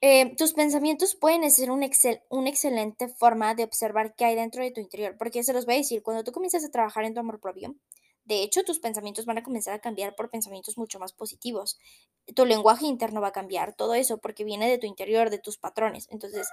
eh, 0.01 0.37
tus 0.37 0.53
pensamientos 0.53 1.17
pueden 1.17 1.51
ser 1.51 1.73
una 1.73 1.87
excelente 1.87 3.09
forma 3.09 3.55
de 3.57 3.65
observar 3.65 4.15
qué 4.15 4.27
hay 4.27 4.37
dentro 4.37 4.63
de 4.63 4.71
tu 4.71 4.81
interior, 4.81 5.17
porque 5.19 5.43
se 5.43 5.53
los 5.53 5.67
voy 5.67 5.75
a 5.75 5.79
decir, 5.79 6.05
cuando 6.05 6.23
tú 6.23 6.31
comienzas 6.31 6.65
a 6.65 6.71
trabajar 6.71 7.05
en 7.05 7.15
tu 7.15 7.21
amor 7.21 7.41
propio, 7.41 7.75
de 8.29 8.43
hecho, 8.43 8.63
tus 8.63 8.79
pensamientos 8.79 9.25
van 9.25 9.39
a 9.39 9.43
comenzar 9.43 9.73
a 9.73 9.79
cambiar 9.79 10.15
por 10.15 10.29
pensamientos 10.29 10.77
mucho 10.77 10.99
más 10.99 11.15
positivos. 11.15 11.79
Tu 12.35 12.45
lenguaje 12.45 12.87
interno 12.87 13.23
va 13.23 13.29
a 13.29 13.33
cambiar, 13.33 13.75
todo 13.75 13.95
eso, 13.95 14.19
porque 14.19 14.45
viene 14.45 14.69
de 14.69 14.77
tu 14.77 14.87
interior, 14.87 15.31
de 15.31 15.39
tus 15.39 15.57
patrones. 15.57 16.09
Entonces, 16.11 16.47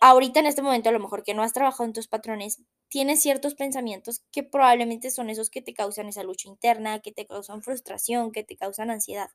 ahorita 0.00 0.40
en 0.40 0.46
este 0.46 0.62
momento, 0.62 0.88
a 0.88 0.92
lo 0.92 1.00
mejor 1.00 1.22
que 1.22 1.34
no 1.34 1.42
has 1.42 1.52
trabajado 1.52 1.84
en 1.84 1.92
tus 1.92 2.08
patrones, 2.08 2.62
tienes 2.88 3.20
ciertos 3.20 3.54
pensamientos 3.54 4.22
que 4.32 4.44
probablemente 4.44 5.10
son 5.10 5.28
esos 5.28 5.50
que 5.50 5.60
te 5.60 5.74
causan 5.74 6.08
esa 6.08 6.22
lucha 6.22 6.48
interna, 6.48 7.00
que 7.00 7.12
te 7.12 7.26
causan 7.26 7.62
frustración, 7.62 8.32
que 8.32 8.42
te 8.42 8.56
causan 8.56 8.88
ansiedad. 8.88 9.28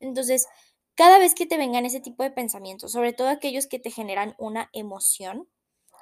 Entonces, 0.00 0.46
cada 0.94 1.18
vez 1.18 1.34
que 1.34 1.44
te 1.44 1.58
vengan 1.58 1.84
ese 1.84 2.00
tipo 2.00 2.22
de 2.22 2.30
pensamientos, 2.30 2.92
sobre 2.92 3.12
todo 3.12 3.28
aquellos 3.28 3.66
que 3.66 3.78
te 3.78 3.90
generan 3.90 4.34
una 4.38 4.70
emoción, 4.72 5.48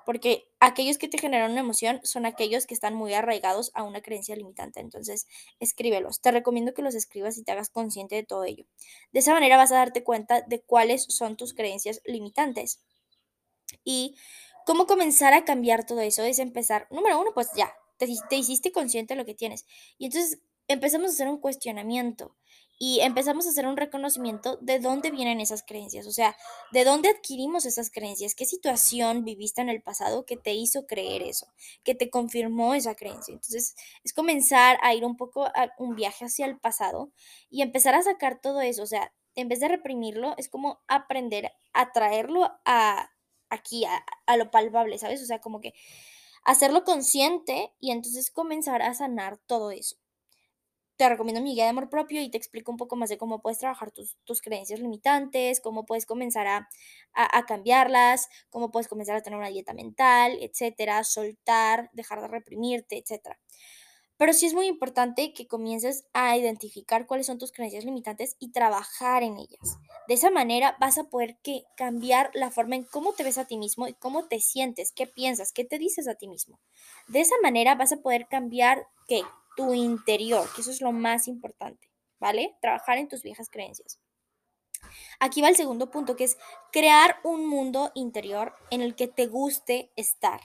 porque 0.08 0.48
aquellos 0.58 0.96
que 0.96 1.06
te 1.06 1.18
generan 1.18 1.50
una 1.50 1.60
emoción 1.60 2.00
son 2.02 2.24
aquellos 2.24 2.64
que 2.64 2.72
están 2.72 2.94
muy 2.94 3.12
arraigados 3.12 3.70
a 3.74 3.82
una 3.82 4.00
creencia 4.00 4.34
limitante. 4.34 4.80
Entonces, 4.80 5.26
escríbelos. 5.60 6.22
Te 6.22 6.30
recomiendo 6.30 6.72
que 6.72 6.80
los 6.80 6.94
escribas 6.94 7.36
y 7.36 7.42
te 7.42 7.52
hagas 7.52 7.68
consciente 7.68 8.14
de 8.14 8.22
todo 8.22 8.44
ello. 8.44 8.64
De 9.12 9.18
esa 9.18 9.34
manera 9.34 9.58
vas 9.58 9.70
a 9.70 9.74
darte 9.74 10.02
cuenta 10.02 10.40
de 10.40 10.62
cuáles 10.62 11.04
son 11.10 11.36
tus 11.36 11.52
creencias 11.52 12.00
limitantes. 12.06 12.80
Y 13.84 14.16
cómo 14.64 14.86
comenzar 14.86 15.34
a 15.34 15.44
cambiar 15.44 15.84
todo 15.84 16.00
eso 16.00 16.22
es 16.22 16.38
empezar, 16.38 16.86
número 16.90 17.20
uno, 17.20 17.32
pues 17.34 17.50
ya, 17.54 17.70
te, 17.98 18.06
te 18.30 18.36
hiciste 18.36 18.72
consciente 18.72 19.12
de 19.12 19.20
lo 19.20 19.26
que 19.26 19.34
tienes. 19.34 19.66
Y 19.98 20.06
entonces 20.06 20.38
empezamos 20.68 21.10
a 21.10 21.12
hacer 21.12 21.28
un 21.28 21.38
cuestionamiento. 21.38 22.34
Y 22.78 23.00
empezamos 23.00 23.44
a 23.46 23.50
hacer 23.50 23.66
un 23.66 23.76
reconocimiento 23.76 24.56
de 24.60 24.78
dónde 24.78 25.10
vienen 25.10 25.40
esas 25.40 25.64
creencias, 25.64 26.06
o 26.06 26.12
sea, 26.12 26.36
de 26.72 26.84
dónde 26.84 27.08
adquirimos 27.08 27.66
esas 27.66 27.90
creencias, 27.90 28.36
qué 28.36 28.44
situación 28.44 29.24
viviste 29.24 29.60
en 29.60 29.68
el 29.68 29.82
pasado 29.82 30.24
que 30.24 30.36
te 30.36 30.54
hizo 30.54 30.86
creer 30.86 31.22
eso, 31.22 31.48
que 31.82 31.96
te 31.96 32.08
confirmó 32.08 32.74
esa 32.74 32.94
creencia. 32.94 33.34
Entonces, 33.34 33.74
es 34.04 34.12
comenzar 34.12 34.78
a 34.82 34.94
ir 34.94 35.04
un 35.04 35.16
poco 35.16 35.46
a 35.46 35.72
un 35.78 35.96
viaje 35.96 36.24
hacia 36.24 36.46
el 36.46 36.58
pasado 36.58 37.10
y 37.50 37.62
empezar 37.62 37.94
a 37.96 38.02
sacar 38.02 38.40
todo 38.40 38.60
eso, 38.60 38.82
o 38.84 38.86
sea, 38.86 39.12
en 39.34 39.48
vez 39.48 39.60
de 39.60 39.68
reprimirlo, 39.68 40.34
es 40.36 40.48
como 40.48 40.80
aprender 40.86 41.52
a 41.72 41.92
traerlo 41.92 42.50
a 42.64 43.10
aquí, 43.50 43.84
a, 43.86 44.04
a 44.26 44.36
lo 44.36 44.50
palpable, 44.50 44.98
¿sabes? 44.98 45.22
O 45.22 45.26
sea, 45.26 45.40
como 45.40 45.60
que 45.60 45.74
hacerlo 46.44 46.84
consciente 46.84 47.72
y 47.80 47.90
entonces 47.90 48.30
comenzar 48.30 48.82
a 48.82 48.94
sanar 48.94 49.38
todo 49.38 49.70
eso 49.70 49.96
te 50.98 51.08
recomiendo 51.08 51.40
mi 51.40 51.54
guía 51.54 51.64
de 51.64 51.70
amor 51.70 51.88
propio 51.88 52.20
y 52.20 52.28
te 52.28 52.36
explico 52.36 52.72
un 52.72 52.76
poco 52.76 52.96
más 52.96 53.08
de 53.08 53.16
cómo 53.18 53.40
puedes 53.40 53.58
trabajar 53.58 53.92
tus, 53.92 54.42
creencias 54.42 54.80
limitantes, 54.80 55.60
cómo 55.60 55.86
puedes 55.86 56.06
comenzar 56.06 56.48
a, 56.48 56.68
a, 57.14 57.46
cambiarlas, 57.46 58.28
cómo 58.50 58.72
puedes 58.72 58.88
comenzar 58.88 59.16
a 59.16 59.22
tener 59.22 59.38
una 59.38 59.48
dieta 59.48 59.72
mental, 59.74 60.36
etcétera, 60.40 61.04
soltar, 61.04 61.88
dejar 61.92 62.20
de 62.20 62.26
reprimirte, 62.26 62.98
etcétera. 62.98 63.38
Pero 64.16 64.32
sí 64.32 64.46
es 64.46 64.54
muy 64.54 64.66
importante 64.66 65.32
que 65.32 65.46
comiences 65.46 66.04
a 66.12 66.36
identificar 66.36 67.06
cuáles 67.06 67.26
son 67.26 67.38
tus 67.38 67.52
creencias 67.52 67.84
limitantes 67.84 68.34
y 68.40 68.50
trabajar 68.50 69.22
en 69.22 69.38
ellas. 69.38 69.78
De 70.08 70.14
esa 70.14 70.32
manera 70.32 70.76
vas 70.80 70.98
a 70.98 71.04
poder 71.04 71.38
que 71.44 71.62
cambiar 71.76 72.32
la 72.34 72.50
forma 72.50 72.74
en 72.74 72.82
cómo 72.82 73.12
te 73.12 73.22
ves 73.22 73.38
a 73.38 73.46
ti 73.46 73.56
mismo 73.56 73.86
y 73.86 73.94
cómo 73.94 74.26
te 74.26 74.40
sientes, 74.40 74.90
qué 74.90 75.06
piensas, 75.06 75.52
qué 75.52 75.64
te 75.64 75.78
dices 75.78 76.08
a 76.08 76.16
ti 76.16 76.26
mismo. 76.26 76.58
De 77.06 77.20
esa 77.20 77.36
manera 77.40 77.76
vas 77.76 77.92
a 77.92 77.98
poder 77.98 78.26
cambiar 78.28 78.88
qué? 79.06 79.22
Tu 79.58 79.74
interior, 79.74 80.48
que 80.54 80.60
eso 80.60 80.70
es 80.70 80.80
lo 80.80 80.92
más 80.92 81.26
importante, 81.26 81.90
¿vale? 82.20 82.56
Trabajar 82.62 82.96
en 82.98 83.08
tus 83.08 83.24
viejas 83.24 83.50
creencias. 83.50 83.98
Aquí 85.18 85.42
va 85.42 85.48
el 85.48 85.56
segundo 85.56 85.90
punto, 85.90 86.14
que 86.14 86.22
es 86.22 86.38
crear 86.70 87.16
un 87.24 87.44
mundo 87.44 87.90
interior 87.96 88.54
en 88.70 88.82
el 88.82 88.94
que 88.94 89.08
te 89.08 89.26
guste 89.26 89.90
estar. 89.96 90.40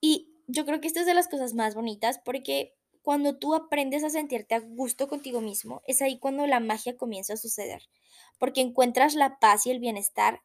Y 0.00 0.32
yo 0.46 0.64
creo 0.64 0.80
que 0.80 0.86
esta 0.86 1.00
es 1.00 1.06
de 1.06 1.14
las 1.14 1.26
cosas 1.26 1.54
más 1.54 1.74
bonitas 1.74 2.20
porque 2.24 2.76
cuando 3.02 3.38
tú 3.38 3.56
aprendes 3.56 4.04
a 4.04 4.10
sentirte 4.10 4.54
a 4.54 4.60
gusto 4.60 5.08
contigo 5.08 5.40
mismo, 5.40 5.82
es 5.88 6.00
ahí 6.00 6.20
cuando 6.20 6.46
la 6.46 6.60
magia 6.60 6.96
comienza 6.96 7.32
a 7.32 7.36
suceder, 7.36 7.88
porque 8.38 8.60
encuentras 8.60 9.16
la 9.16 9.40
paz 9.40 9.66
y 9.66 9.72
el 9.72 9.80
bienestar 9.80 10.42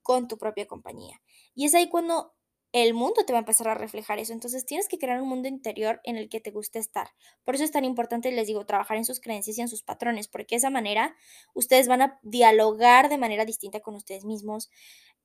con 0.00 0.28
tu 0.28 0.38
propia 0.38 0.66
compañía. 0.66 1.20
Y 1.54 1.66
es 1.66 1.74
ahí 1.74 1.90
cuando 1.90 2.32
el 2.72 2.94
mundo 2.94 3.24
te 3.26 3.32
va 3.34 3.38
a 3.38 3.40
empezar 3.40 3.68
a 3.68 3.74
reflejar 3.74 4.18
eso. 4.18 4.32
Entonces 4.32 4.64
tienes 4.64 4.88
que 4.88 4.98
crear 4.98 5.20
un 5.20 5.28
mundo 5.28 5.46
interior 5.46 6.00
en 6.04 6.16
el 6.16 6.28
que 6.30 6.40
te 6.40 6.50
guste 6.50 6.78
estar. 6.78 7.08
Por 7.44 7.54
eso 7.54 7.64
es 7.64 7.70
tan 7.70 7.84
importante, 7.84 8.32
les 8.32 8.46
digo, 8.46 8.64
trabajar 8.64 8.96
en 8.96 9.04
sus 9.04 9.20
creencias 9.20 9.58
y 9.58 9.60
en 9.60 9.68
sus 9.68 9.82
patrones, 9.82 10.26
porque 10.26 10.54
de 10.54 10.58
esa 10.58 10.70
manera 10.70 11.14
ustedes 11.54 11.86
van 11.86 12.02
a 12.02 12.18
dialogar 12.22 13.10
de 13.10 13.18
manera 13.18 13.44
distinta 13.44 13.80
con 13.80 13.94
ustedes 13.94 14.24
mismos. 14.24 14.70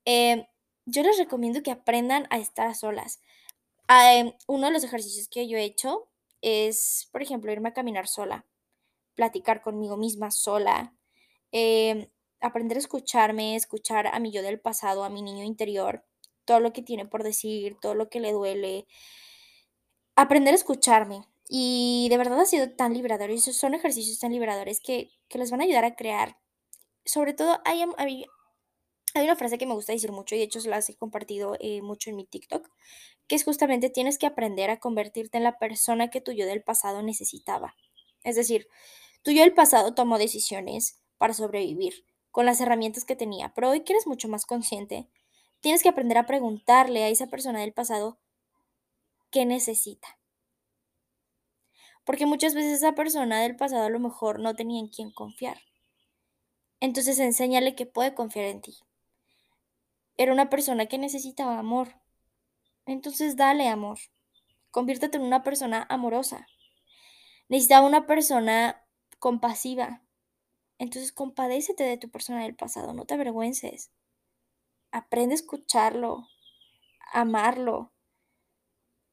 Em, 0.05 0.45
yo 0.85 1.03
les 1.03 1.17
recomiendo 1.17 1.63
que 1.63 1.71
aprendan 1.71 2.27
a 2.29 2.37
estar 2.37 2.67
a 2.67 2.75
solas. 2.75 3.21
Em, 3.89 4.33
uno 4.47 4.67
de 4.67 4.73
los 4.73 4.83
ejercicios 4.83 5.29
que 5.29 5.47
yo 5.47 5.57
he 5.57 5.63
hecho 5.63 6.09
es, 6.41 7.09
por 7.11 7.21
ejemplo, 7.21 7.51
irme 7.51 7.69
a 7.69 7.73
caminar 7.73 8.07
sola, 8.07 8.45
platicar 9.15 9.61
conmigo 9.61 9.97
misma 9.97 10.31
sola, 10.31 10.93
em, 11.51 12.07
aprender 12.41 12.77
a 12.77 12.81
escucharme, 12.81 13.55
escuchar 13.55 14.07
a 14.07 14.19
mi 14.19 14.31
yo 14.31 14.41
del 14.43 14.59
pasado, 14.59 15.03
a 15.03 15.09
mi 15.09 15.21
niño 15.21 15.43
interior 15.45 16.06
todo 16.47 16.59
lo 16.59 16.73
que 16.73 16.81
tiene 16.81 17.05
por 17.05 17.23
decir, 17.23 17.77
todo 17.79 17.93
lo 17.93 18.09
que 18.09 18.19
le 18.19 18.31
duele. 18.31 18.87
Aprender 20.15 20.53
a 20.53 20.57
escucharme. 20.57 21.21
Y 21.49 22.07
de 22.09 22.17
verdad 22.17 22.39
ha 22.39 22.45
sido 22.45 22.71
tan 22.71 22.93
liberador. 22.93 23.29
Y 23.29 23.39
son 23.39 23.75
ejercicios 23.75 24.17
tan 24.17 24.31
liberadores 24.31 24.79
que, 24.79 25.11
les 25.29 25.51
van 25.51 25.61
a 25.61 25.65
ayudar 25.65 25.85
a 25.85 25.95
crear. 25.95 26.37
Sobre 27.05 27.33
todo, 27.33 27.59
hay, 27.65 27.83
hay, 27.97 28.25
una 29.15 29.35
frase 29.35 29.57
que 29.57 29.67
me 29.67 29.73
gusta 29.73 29.93
decir 29.93 30.11
mucho 30.11 30.35
y 30.35 30.39
de 30.39 30.45
hecho 30.45 30.59
las 30.67 30.89
he 30.89 30.95
compartido 30.95 31.55
eh, 31.59 31.81
mucho 31.81 32.09
en 32.09 32.15
mi 32.15 32.25
TikTok, 32.25 32.69
que 33.27 33.35
es 33.35 33.43
justamente 33.43 33.89
tienes 33.89 34.17
que 34.17 34.25
aprender 34.25 34.69
a 34.69 34.79
convertirte 34.79 35.37
en 35.37 35.43
la 35.43 35.57
persona 35.57 36.09
que 36.09 36.21
tu 36.21 36.31
yo 36.31 36.45
del 36.45 36.63
pasado 36.63 37.01
necesitaba. 37.03 37.75
Es 38.23 38.35
decir, 38.35 38.67
tu 39.23 39.31
yo 39.31 39.41
del 39.41 39.53
pasado 39.53 39.93
tomó 39.93 40.17
decisiones 40.17 40.99
para 41.17 41.33
sobrevivir 41.33 42.05
con 42.31 42.45
las 42.45 42.61
herramientas 42.61 43.05
que 43.05 43.15
tenía, 43.15 43.53
pero 43.55 43.69
hoy 43.69 43.81
que 43.81 43.93
eres 43.93 44.05
mucho 44.05 44.27
más 44.27 44.45
consciente, 44.45 45.07
Tienes 45.59 45.81
que 45.81 45.89
aprender 45.89 46.17
a 46.17 46.25
preguntarle 46.25 47.03
a 47.03 47.09
esa 47.09 47.27
persona 47.27 47.61
del 47.61 47.73
pasado 47.73 48.19
qué 49.31 49.45
necesita. 49.45 50.19
Porque 52.05 52.25
muchas 52.25 52.53
veces 52.53 52.73
esa 52.77 52.93
persona 52.93 53.41
del 53.41 53.55
pasado 53.55 53.85
a 53.85 53.89
lo 53.89 53.99
mejor 53.99 54.39
no 54.39 54.55
tenía 54.55 54.79
en 54.79 54.87
quién 54.87 55.11
confiar. 55.11 55.57
Entonces 56.79 57.19
enséñale 57.19 57.75
que 57.75 57.85
puede 57.85 58.13
confiar 58.13 58.45
en 58.45 58.61
ti. 58.61 58.77
Era 60.15 60.31
una 60.31 60.49
persona 60.49 60.85
que 60.85 60.97
necesitaba 60.97 61.59
amor. 61.59 61.99
Entonces 62.85 63.35
dale 63.35 63.67
amor. 63.67 63.97
Conviértete 64.71 65.17
en 65.17 65.23
una 65.23 65.43
persona 65.43 65.85
amorosa. 65.89 66.47
Necesitaba 67.49 67.85
una 67.85 68.05
persona 68.05 68.85
compasiva. 69.19 70.03
Entonces 70.77 71.11
compadécete 71.11 71.83
de 71.83 71.97
tu 71.97 72.09
persona 72.09 72.43
del 72.43 72.55
pasado, 72.55 72.93
no 72.93 73.05
te 73.05 73.15
avergüences 73.15 73.91
aprende 74.97 75.33
a 75.33 75.35
escucharlo, 75.35 76.27
a 77.13 77.21
amarlo, 77.21 77.93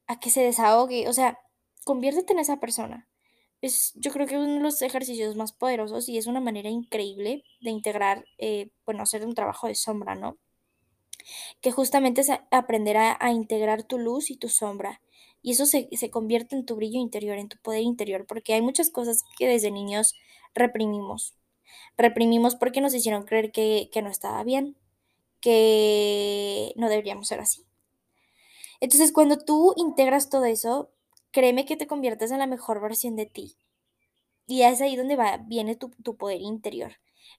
a 0.07 0.19
que 0.19 0.29
se 0.29 0.41
desahogue, 0.41 1.07
o 1.07 1.13
sea, 1.13 1.39
conviértete 1.83 2.33
en 2.33 2.39
esa 2.39 2.59
persona. 2.59 3.07
Es, 3.61 3.93
yo 3.95 4.11
creo 4.11 4.27
que 4.27 4.37
uno 4.37 4.55
de 4.55 4.59
los 4.59 4.81
ejercicios 4.81 5.35
más 5.35 5.53
poderosos 5.53 6.09
y 6.09 6.17
es 6.17 6.27
una 6.27 6.41
manera 6.41 6.69
increíble 6.69 7.43
de 7.61 7.69
integrar, 7.69 8.25
eh, 8.37 8.69
bueno, 8.85 9.03
hacer 9.03 9.25
un 9.25 9.33
trabajo 9.33 9.67
de 9.67 9.75
sombra, 9.75 10.15
¿no? 10.15 10.37
Que 11.61 11.71
justamente 11.71 12.21
es 12.21 12.29
aprender 12.51 12.97
a, 12.97 13.31
integrar 13.31 13.83
tu 13.83 13.97
luz 13.97 14.29
y 14.29 14.37
tu 14.37 14.49
sombra. 14.49 15.01
Y 15.41 15.51
eso 15.51 15.65
se, 15.65 15.87
convierte 16.11 16.55
en 16.55 16.65
tu 16.65 16.75
brillo 16.75 16.99
interior, 16.99 17.37
en 17.37 17.49
tu 17.49 17.57
poder 17.57 17.81
interior, 17.81 18.25
porque 18.27 18.53
hay 18.53 18.61
muchas 18.61 18.89
cosas 18.89 19.23
que 19.37 19.47
desde 19.47 19.71
niños 19.71 20.15
reprimimos. 20.53 21.35
Reprimimos 21.97 22.55
porque 22.55 22.81
nos 22.81 22.93
hicieron 22.93 23.23
creer 23.23 23.51
que, 23.51 23.89
que 23.91 24.01
no 24.01 24.09
estaba 24.09 24.43
bien, 24.43 24.75
que 25.45 26.73
no 26.75 26.89
deberíamos 26.89 27.27
ser 27.27 27.39
así. 27.39 27.67
Entonces, 28.79 29.11
cuando 29.11 29.37
tú 29.37 29.75
integras 29.77 30.31
todo 30.31 30.45
eso, 30.45 30.89
créeme 31.29 31.65
que 31.65 31.77
te 31.77 31.85
conviertes 31.85 32.31
en 32.31 32.39
la 32.39 32.47
mejor 32.47 32.81
versión 32.81 33.15
de 33.15 33.27
ti. 33.27 33.55
Y 34.47 34.63
es 34.63 34.81
ahí 34.81 34.95
donde 34.95 35.15
va, 35.15 35.37
viene 35.37 35.75
tu, 35.75 35.89
tu 36.01 36.17
poder 36.17 36.41
interior. 36.41 36.93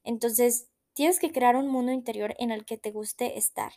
Entonces, 0.05 0.69
tienes 0.95 1.19
que 1.19 1.33
crear 1.33 1.57
un 1.57 1.67
mundo 1.67 1.91
interior 1.91 2.37
en 2.39 2.53
el 2.53 2.65
que 2.65 2.79
te 2.79 2.93
guste 2.93 3.39
estar. 3.39 3.73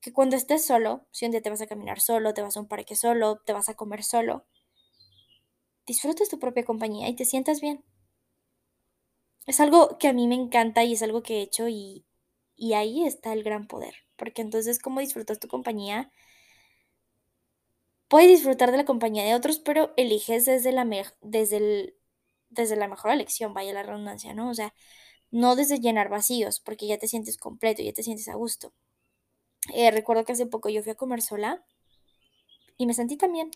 Que 0.00 0.14
cuando 0.14 0.36
estés 0.36 0.64
solo, 0.64 1.06
si 1.10 1.26
un 1.26 1.32
día 1.32 1.42
te 1.42 1.50
vas 1.50 1.60
a 1.60 1.66
caminar 1.66 2.00
solo, 2.00 2.32
te 2.32 2.40
vas 2.40 2.56
a 2.56 2.60
un 2.60 2.66
parque 2.66 2.96
solo, 2.96 3.42
te 3.44 3.52
vas 3.52 3.68
a 3.68 3.74
comer 3.74 4.04
solo, 4.04 4.46
disfrutes 5.86 6.30
tu 6.30 6.38
propia 6.38 6.64
compañía 6.64 7.10
y 7.10 7.14
te 7.14 7.26
sientas 7.26 7.60
bien. 7.60 7.84
Es 9.46 9.60
algo 9.60 9.98
que 9.98 10.08
a 10.08 10.14
mí 10.14 10.28
me 10.28 10.34
encanta 10.34 10.82
y 10.82 10.94
es 10.94 11.02
algo 11.02 11.22
que 11.22 11.40
he 11.40 11.42
hecho 11.42 11.68
y, 11.68 12.06
y 12.56 12.74
ahí 12.74 13.04
está 13.04 13.32
el 13.32 13.42
gran 13.42 13.66
poder, 13.66 13.94
porque 14.16 14.42
entonces 14.42 14.78
como 14.78 15.00
disfrutas 15.00 15.40
tu 15.40 15.48
compañía, 15.48 16.10
puedes 18.08 18.28
disfrutar 18.28 18.70
de 18.70 18.78
la 18.78 18.84
compañía 18.84 19.24
de 19.24 19.34
otros, 19.34 19.58
pero 19.58 19.92
eliges 19.96 20.44
desde 20.44 20.72
la, 20.72 20.86
desde 21.22 21.94
desde 22.50 22.76
la 22.76 22.88
mejor 22.88 23.10
elección, 23.10 23.54
vaya 23.54 23.72
la 23.72 23.82
redundancia, 23.82 24.34
¿no? 24.34 24.50
O 24.50 24.54
sea, 24.54 24.72
no 25.30 25.56
desde 25.56 25.80
llenar 25.80 26.08
vacíos, 26.08 26.60
porque 26.60 26.86
ya 26.86 26.98
te 26.98 27.08
sientes 27.08 27.36
completo, 27.38 27.82
ya 27.82 27.92
te 27.92 28.02
sientes 28.04 28.28
a 28.28 28.34
gusto. 28.34 28.72
Eh, 29.74 29.90
recuerdo 29.90 30.24
que 30.24 30.32
hace 30.32 30.46
poco 30.46 30.68
yo 30.70 30.82
fui 30.82 30.92
a 30.92 30.96
comer 30.96 31.22
sola 31.22 31.64
y 32.76 32.86
me 32.86 32.94
sentí 32.94 33.16
también. 33.16 33.50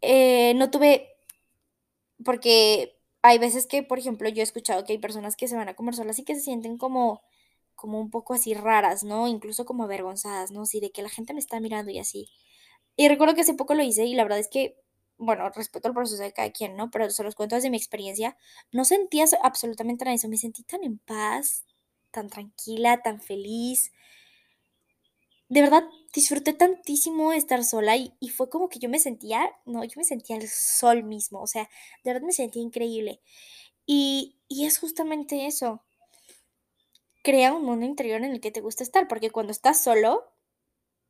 Eh, 0.00 0.54
no 0.54 0.70
tuve, 0.70 1.08
porque 2.24 2.96
hay 3.22 3.38
veces 3.38 3.66
que, 3.66 3.82
por 3.82 3.98
ejemplo, 3.98 4.28
yo 4.28 4.40
he 4.40 4.44
escuchado 4.44 4.84
que 4.84 4.92
hay 4.92 4.98
personas 4.98 5.36
que 5.36 5.48
se 5.48 5.56
van 5.56 5.68
a 5.68 5.74
comer 5.74 5.94
solas 5.94 6.18
y 6.18 6.24
que 6.24 6.34
se 6.34 6.40
sienten 6.42 6.78
como 6.78 7.22
como 7.78 8.00
un 8.00 8.10
poco 8.10 8.34
así 8.34 8.54
raras, 8.54 9.04
¿no? 9.04 9.28
Incluso 9.28 9.64
como 9.66 9.84
avergonzadas, 9.84 10.50
¿no? 10.52 10.66
Sí, 10.66 10.80
de 10.80 10.92
que 10.92 11.02
la 11.02 11.08
gente 11.10 11.32
me 11.34 11.40
está 11.40 11.60
mirando 11.60 11.92
y 11.92 12.00
así. 12.00 12.30
Y 12.96 13.08
recuerdo 13.08 13.34
que 13.34 13.42
hace 13.42 13.54
poco 13.54 13.74
lo 13.74 13.82
hice 13.84 14.04
y 14.06 14.14
la 14.14 14.24
verdad 14.24 14.40
es 14.40 14.48
que, 14.48 14.76
bueno, 15.18 15.48
respeto 15.50 15.88
el 15.88 15.94
proceso 15.94 16.22
de 16.22 16.32
cada 16.32 16.50
quien, 16.52 16.76
¿no? 16.76 16.90
Pero 16.90 17.10
se 17.10 17.24
los 17.24 17.34
cuento 17.36 17.56
desde 17.56 17.70
mi 17.70 17.76
experiencia. 17.78 18.36
No 18.72 18.84
sentía 18.84 19.24
absolutamente 19.42 20.04
nada 20.04 20.12
de 20.12 20.16
eso. 20.16 20.28
Me 20.28 20.38
sentí 20.38 20.64
tan 20.64 20.84
en 20.84 20.98
paz, 20.98 21.64
tan 22.10 22.28
tranquila, 22.28 23.02
tan 23.02 23.20
feliz. 23.20 23.92
De 25.48 25.62
verdad, 25.62 25.84
disfruté 26.14 26.52
tantísimo 26.52 27.32
estar 27.32 27.64
sola 27.64 27.96
y, 27.96 28.12
y 28.20 28.28
fue 28.28 28.50
como 28.50 28.68
que 28.68 28.78
yo 28.78 28.88
me 28.90 28.98
sentía, 28.98 29.50
no, 29.64 29.82
yo 29.84 29.94
me 29.96 30.04
sentía 30.04 30.36
el 30.36 30.48
sol 30.48 31.04
mismo. 31.04 31.40
O 31.40 31.46
sea, 31.46 31.68
de 32.04 32.12
verdad 32.12 32.26
me 32.26 32.32
sentía 32.32 32.62
increíble. 32.62 33.20
Y, 33.86 34.38
y 34.48 34.66
es 34.66 34.78
justamente 34.78 35.46
eso 35.46 35.82
crea 37.22 37.52
un 37.52 37.64
mundo 37.64 37.86
interior 37.86 38.22
en 38.22 38.32
el 38.32 38.40
que 38.40 38.50
te 38.50 38.60
gusta 38.60 38.82
estar, 38.82 39.08
porque 39.08 39.30
cuando 39.30 39.52
estás 39.52 39.82
solo, 39.82 40.32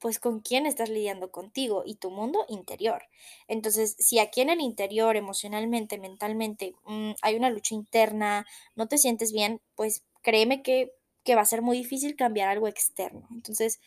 pues 0.00 0.19
con 0.19 0.41
quién 0.41 0.67
estás 0.67 0.91
lidiando 0.91 1.31
contigo 1.31 1.83
y 1.85 1.97
tu 1.97 2.11
mundo 2.11 2.45
interior. 2.49 3.03
Entonces, 3.49 3.97
si 3.99 4.19
aquí 4.19 4.41
en 4.41 4.50
el 4.50 4.61
interior, 4.61 5.17
emocionalmente, 5.17 5.99
mentalmente, 5.99 6.75
mm, 6.85 7.12
hay 7.23 7.37
una 7.37 7.50
lucha 7.50 7.75
interna, 7.75 8.47
no 8.77 8.88
te 8.88 8.99
sientes 8.99 9.33
bien, 9.33 9.61
pues 9.75 10.05
créeme 10.23 10.62
que, 10.62 10.93
que 11.25 11.35
va 11.35 11.43
a 11.43 11.47
ser 11.47 11.62
muy 11.62 11.79
difícil 11.79 12.17
cambiar 12.17 12.49
algo 12.49 12.69
externo. 12.69 13.27
Entonces, 13.33 13.81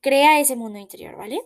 crea 0.00 0.40
ese 0.40 0.56
mundo 0.56 0.78
interior, 0.78 1.16
¿vale? 1.16 1.40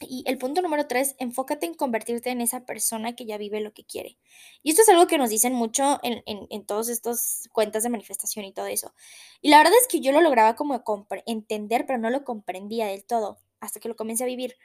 Y 0.00 0.24
el 0.26 0.38
punto 0.38 0.60
número 0.60 0.86
tres, 0.88 1.14
enfócate 1.18 1.66
en 1.66 1.74
convertirte 1.74 2.30
en 2.30 2.40
esa 2.40 2.66
persona 2.66 3.14
que 3.14 3.26
ya 3.26 3.38
vive 3.38 3.60
lo 3.60 3.72
que 3.72 3.84
quiere. 3.84 4.18
Y 4.62 4.70
esto 4.70 4.82
es 4.82 4.88
algo 4.88 5.06
que 5.06 5.18
nos 5.18 5.30
dicen 5.30 5.54
mucho 5.54 6.00
en, 6.02 6.22
en, 6.26 6.46
en 6.50 6.66
todos 6.66 6.88
estos 6.88 7.48
cuentas 7.52 7.84
de 7.84 7.90
manifestación 7.90 8.44
y 8.44 8.52
todo 8.52 8.66
eso. 8.66 8.92
Y 9.40 9.50
la 9.50 9.58
verdad 9.58 9.74
es 9.80 9.86
que 9.86 10.00
yo 10.00 10.10
lo 10.10 10.20
lograba 10.20 10.56
como 10.56 10.82
entender, 11.26 11.86
pero 11.86 11.98
no 11.98 12.10
lo 12.10 12.24
comprendía 12.24 12.86
del 12.86 13.04
todo 13.04 13.38
hasta 13.60 13.80
que 13.80 13.88
lo 13.88 13.96
comencé 13.96 14.24
a 14.24 14.26
vivir. 14.26 14.56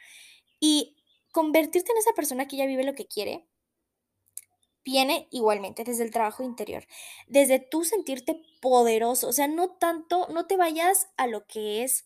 Y 0.60 0.96
convertirte 1.32 1.92
en 1.92 2.00
esa 2.00 2.14
persona 2.14 2.48
que 2.48 2.58
ya 2.58 2.66
vive 2.66 2.84
lo 2.84 2.96
que 2.96 3.08
quiere 3.08 3.46
viene 4.84 5.28
igualmente 5.30 5.84
desde 5.84 6.04
el 6.04 6.12
trabajo 6.12 6.44
interior, 6.44 6.88
desde 7.28 7.60
tú 7.60 7.84
sentirte 7.84 8.42
poderoso, 8.62 9.28
o 9.28 9.34
sea, 9.34 9.48
no 9.48 9.70
tanto, 9.70 10.28
no 10.30 10.48
te 10.48 10.58
vayas 10.58 11.10
a 11.18 11.28
lo 11.28 11.46
que 11.46 11.84
es 11.84 12.06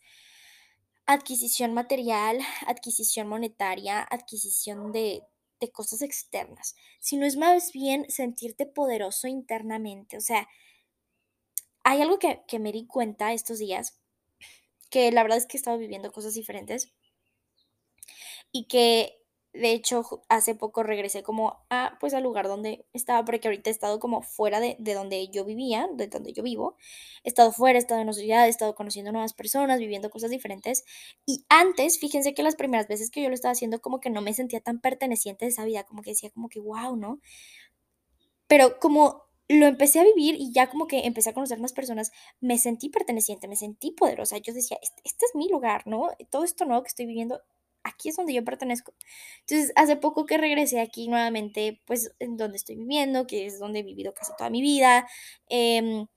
adquisición 1.06 1.74
material, 1.74 2.40
adquisición 2.68 3.28
monetaria, 3.28 4.02
adquisición 4.02 4.92
de, 4.92 5.24
de 5.60 5.72
cosas 5.72 6.02
externas, 6.02 6.76
sino 7.00 7.26
es 7.26 7.38
más 7.38 7.72
bien 7.72 8.06
sentirte 8.10 8.66
poderoso 8.66 9.28
internamente. 9.28 10.18
O 10.18 10.22
sea, 10.22 10.48
hay 11.84 12.02
algo 12.02 12.20
que, 12.20 12.44
que 12.48 12.60
me 12.60 12.72
di 12.72 12.86
cuenta 12.88 13.34
estos 13.34 13.60
días, 13.60 14.00
que 14.90 15.12
la 15.12 15.24
verdad 15.24 15.38
es 15.38 15.46
que 15.46 15.58
he 15.58 15.60
estado 15.60 15.78
viviendo 15.78 16.12
cosas 16.12 16.34
diferentes 16.34 16.94
y 18.52 18.68
que 18.68 19.23
de 19.54 19.72
hecho, 19.72 20.04
hace 20.30 20.56
poco 20.56 20.82
regresé 20.82 21.22
como 21.22 21.64
a, 21.70 21.98
pues, 22.00 22.16
al 22.16 22.24
lugar 22.24 22.48
donde 22.48 22.88
estaba, 22.92 23.24
porque 23.24 23.48
ahorita 23.48 23.70
he 23.70 23.74
estado 23.74 24.00
como 24.00 24.24
fuera 24.24 24.60
de, 24.60 24.76
de 24.80 24.96
donde 24.96 25.28
yo 25.30 25.46
vivía, 25.46 25.88
de 25.94 26.08
donde 26.08 26.34
yo 26.34 26.42
vivo. 26.42 26.76
He 27.24 27.30
estado 27.30 27.52
fuera, 27.52 27.78
he 27.78 27.82
estado 27.82 28.02
en 28.02 28.10
otra 28.10 28.22
ciudad, 28.22 28.48
he 28.48 28.50
estado 28.50 28.74
conociendo 28.74 29.12
nuevas 29.12 29.34
personas, 29.34 29.80
viviendo 29.80 30.10
cosas 30.10 30.32
diferentes. 30.32 30.84
Y 31.28 31.46
antes, 31.50 32.00
fíjense 32.00 32.34
que 32.34 32.42
las 32.42 32.56
primeras 32.56 32.88
veces 32.88 33.12
que 33.12 33.22
yo 33.22 33.30
lo 33.30 33.36
estaba 33.36 33.52
haciendo, 33.52 33.80
como 33.80 34.00
que 34.00 34.10
no 34.10 34.22
me 34.22 34.34
sentía 34.34 34.60
tan 34.60 34.82
perteneciente 34.82 35.46
de 35.46 35.52
esa 35.52 35.66
vida, 35.66 35.84
como 35.84 36.02
que 36.02 36.12
decía 36.12 36.32
como 36.32 36.50
que, 36.50 36.60
wow, 36.60 36.96
¿no? 36.96 37.20
Pero 38.48 38.80
como 38.80 39.24
lo 39.50 39.68
empecé 39.68 40.00
a 40.00 40.04
vivir 40.04 40.36
y 40.40 40.52
ya 40.52 40.70
como 40.70 40.88
que 40.88 41.06
empecé 41.06 41.30
a 41.30 41.34
conocer 41.34 41.60
más 41.60 41.74
personas, 41.74 42.12
me 42.40 42.58
sentí 42.58 42.90
perteneciente, 42.90 43.48
me 43.48 43.56
sentí 43.56 43.92
poderosa. 43.92 44.38
Yo 44.38 44.54
decía, 44.54 44.78
este, 44.82 45.02
este 45.06 45.26
es 45.26 45.36
mi 45.36 45.50
lugar, 45.50 45.86
¿no? 45.86 46.10
Todo 46.30 46.44
esto 46.44 46.66
nuevo 46.66 46.84
que 46.84 46.88
estoy 46.90 47.06
viviendo 47.06 47.42
aquí 47.84 48.10
es 48.10 48.16
donde 48.16 48.34
yo 48.34 48.44
pertenezco. 48.44 48.94
Entonces, 49.42 49.74
hace 49.76 49.96
poco 49.98 50.26
que 50.26 50.38
regresé 50.38 50.82
aquí 50.82 51.08
nuevamente, 51.08 51.82
pues, 51.86 52.14
en 52.20 52.38
donde 52.38 52.58
estoy 52.58 52.76
viviendo, 52.76 53.28
que 53.28 53.46
es 53.46 53.60
donde 53.60 53.80
he 53.80 53.84
vivido 53.84 54.14
casi 54.14 54.32
toda 54.38 54.50
mi 54.50 54.62
vida, 54.62 55.08
em, 55.50 56.08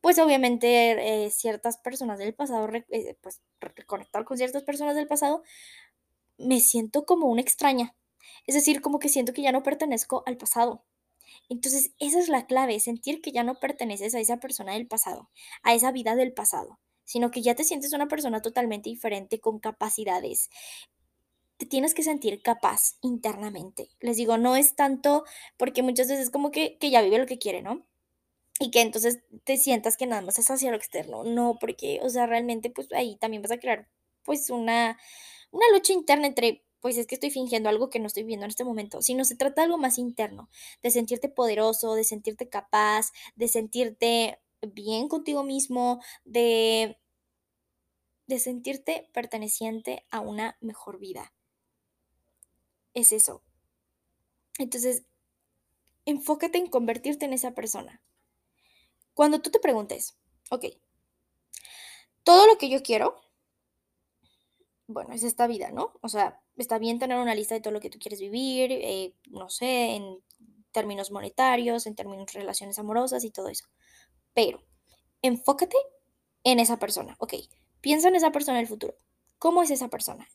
pues 0.00 0.18
obviamente 0.18 1.24
eh, 1.26 1.30
ciertas 1.30 1.78
personas 1.78 2.18
del 2.18 2.34
pasado, 2.34 2.68
eh, 2.90 3.16
pues 3.20 3.40
reconectar 3.60 4.24
con 4.24 4.38
ciertas 4.38 4.62
personas 4.62 4.96
del 4.96 5.06
pasado, 5.06 5.42
me 6.38 6.60
siento 6.60 7.04
como 7.06 7.28
una 7.28 7.42
extraña. 7.42 7.94
Es 8.46 8.54
decir, 8.54 8.80
como 8.80 8.98
que 8.98 9.08
siento 9.08 9.32
que 9.32 9.42
ya 9.42 9.52
no 9.52 9.62
pertenezco 9.62 10.22
al 10.26 10.36
pasado. 10.38 10.84
Entonces, 11.48 11.92
esa 12.00 12.20
es 12.20 12.28
la 12.28 12.46
clave, 12.46 12.80
sentir 12.80 13.20
que 13.22 13.32
ya 13.32 13.44
no 13.44 13.56
perteneces 13.60 14.14
a 14.14 14.20
esa 14.20 14.38
persona 14.38 14.74
del 14.74 14.86
pasado, 14.88 15.30
a 15.62 15.74
esa 15.74 15.92
vida 15.92 16.14
del 16.16 16.32
pasado 16.32 16.78
sino 17.08 17.30
que 17.30 17.40
ya 17.40 17.54
te 17.54 17.64
sientes 17.64 17.94
una 17.94 18.06
persona 18.06 18.42
totalmente 18.42 18.90
diferente 18.90 19.40
con 19.40 19.60
capacidades. 19.60 20.50
Te 21.56 21.64
tienes 21.64 21.94
que 21.94 22.02
sentir 22.02 22.42
capaz 22.42 22.98
internamente. 23.00 23.88
Les 24.00 24.18
digo, 24.18 24.36
no 24.36 24.56
es 24.56 24.76
tanto 24.76 25.24
porque 25.56 25.82
muchas 25.82 26.08
veces 26.08 26.28
como 26.28 26.50
que, 26.50 26.76
que 26.76 26.90
ya 26.90 27.00
vive 27.00 27.18
lo 27.18 27.24
que 27.26 27.38
quiere, 27.38 27.62
¿no? 27.62 27.86
Y 28.60 28.70
que 28.70 28.82
entonces 28.82 29.20
te 29.44 29.56
sientas 29.56 29.96
que 29.96 30.06
nada 30.06 30.20
más 30.20 30.38
es 30.38 30.50
hacia 30.50 30.70
lo 30.70 30.76
externo. 30.76 31.24
No, 31.24 31.56
porque, 31.58 32.00
o 32.02 32.10
sea, 32.10 32.26
realmente 32.26 32.68
pues 32.68 32.92
ahí 32.92 33.16
también 33.16 33.42
vas 33.42 33.52
a 33.52 33.58
crear 33.58 33.88
pues 34.22 34.50
una, 34.50 34.98
una 35.50 35.64
lucha 35.72 35.94
interna 35.94 36.26
entre 36.26 36.62
pues 36.80 36.98
es 36.98 37.06
que 37.06 37.14
estoy 37.14 37.30
fingiendo 37.30 37.70
algo 37.70 37.88
que 37.90 38.00
no 38.00 38.06
estoy 38.06 38.24
viendo 38.24 38.44
en 38.44 38.50
este 38.50 38.64
momento, 38.64 39.00
sino 39.02 39.24
se 39.24 39.34
trata 39.34 39.62
de 39.62 39.66
algo 39.66 39.78
más 39.78 39.98
interno, 39.98 40.50
de 40.82 40.90
sentirte 40.90 41.28
poderoso, 41.28 41.94
de 41.94 42.04
sentirte 42.04 42.48
capaz, 42.48 43.12
de 43.34 43.48
sentirte 43.48 44.38
bien 44.62 45.08
contigo 45.08 45.44
mismo, 45.44 46.02
de, 46.24 46.98
de 48.26 48.38
sentirte 48.38 49.08
perteneciente 49.12 50.06
a 50.10 50.20
una 50.20 50.56
mejor 50.60 50.98
vida. 50.98 51.32
Es 52.94 53.12
eso. 53.12 53.42
Entonces, 54.58 55.04
enfócate 56.04 56.58
en 56.58 56.68
convertirte 56.68 57.24
en 57.24 57.32
esa 57.32 57.54
persona. 57.54 58.02
Cuando 59.14 59.40
tú 59.40 59.50
te 59.50 59.60
preguntes, 59.60 60.16
ok, 60.50 60.66
todo 62.24 62.46
lo 62.46 62.58
que 62.58 62.68
yo 62.68 62.82
quiero, 62.82 63.20
bueno, 64.86 65.12
es 65.12 65.22
esta 65.22 65.46
vida, 65.46 65.70
¿no? 65.70 65.92
O 66.00 66.08
sea, 66.08 66.40
está 66.56 66.78
bien 66.78 66.98
tener 66.98 67.18
una 67.18 67.34
lista 67.34 67.54
de 67.54 67.60
todo 67.60 67.72
lo 67.72 67.80
que 67.80 67.90
tú 67.90 67.98
quieres 67.98 68.20
vivir, 68.20 68.72
eh, 68.72 69.14
no 69.30 69.48
sé, 69.48 69.96
en 69.96 70.22
términos 70.72 71.10
monetarios, 71.10 71.86
en 71.86 71.94
términos 71.94 72.26
de 72.26 72.40
relaciones 72.40 72.78
amorosas 72.78 73.24
y 73.24 73.30
todo 73.30 73.48
eso. 73.48 73.66
Pero 74.38 74.62
enfócate 75.20 75.76
en 76.44 76.60
esa 76.60 76.78
persona. 76.78 77.16
Ok, 77.18 77.34
piensa 77.80 78.06
en 78.06 78.14
esa 78.14 78.30
persona 78.30 78.58
en 78.58 78.62
el 78.62 78.68
futuro. 78.68 78.94
¿Cómo 79.40 79.64
es 79.64 79.70
esa 79.72 79.88
persona? 79.88 80.28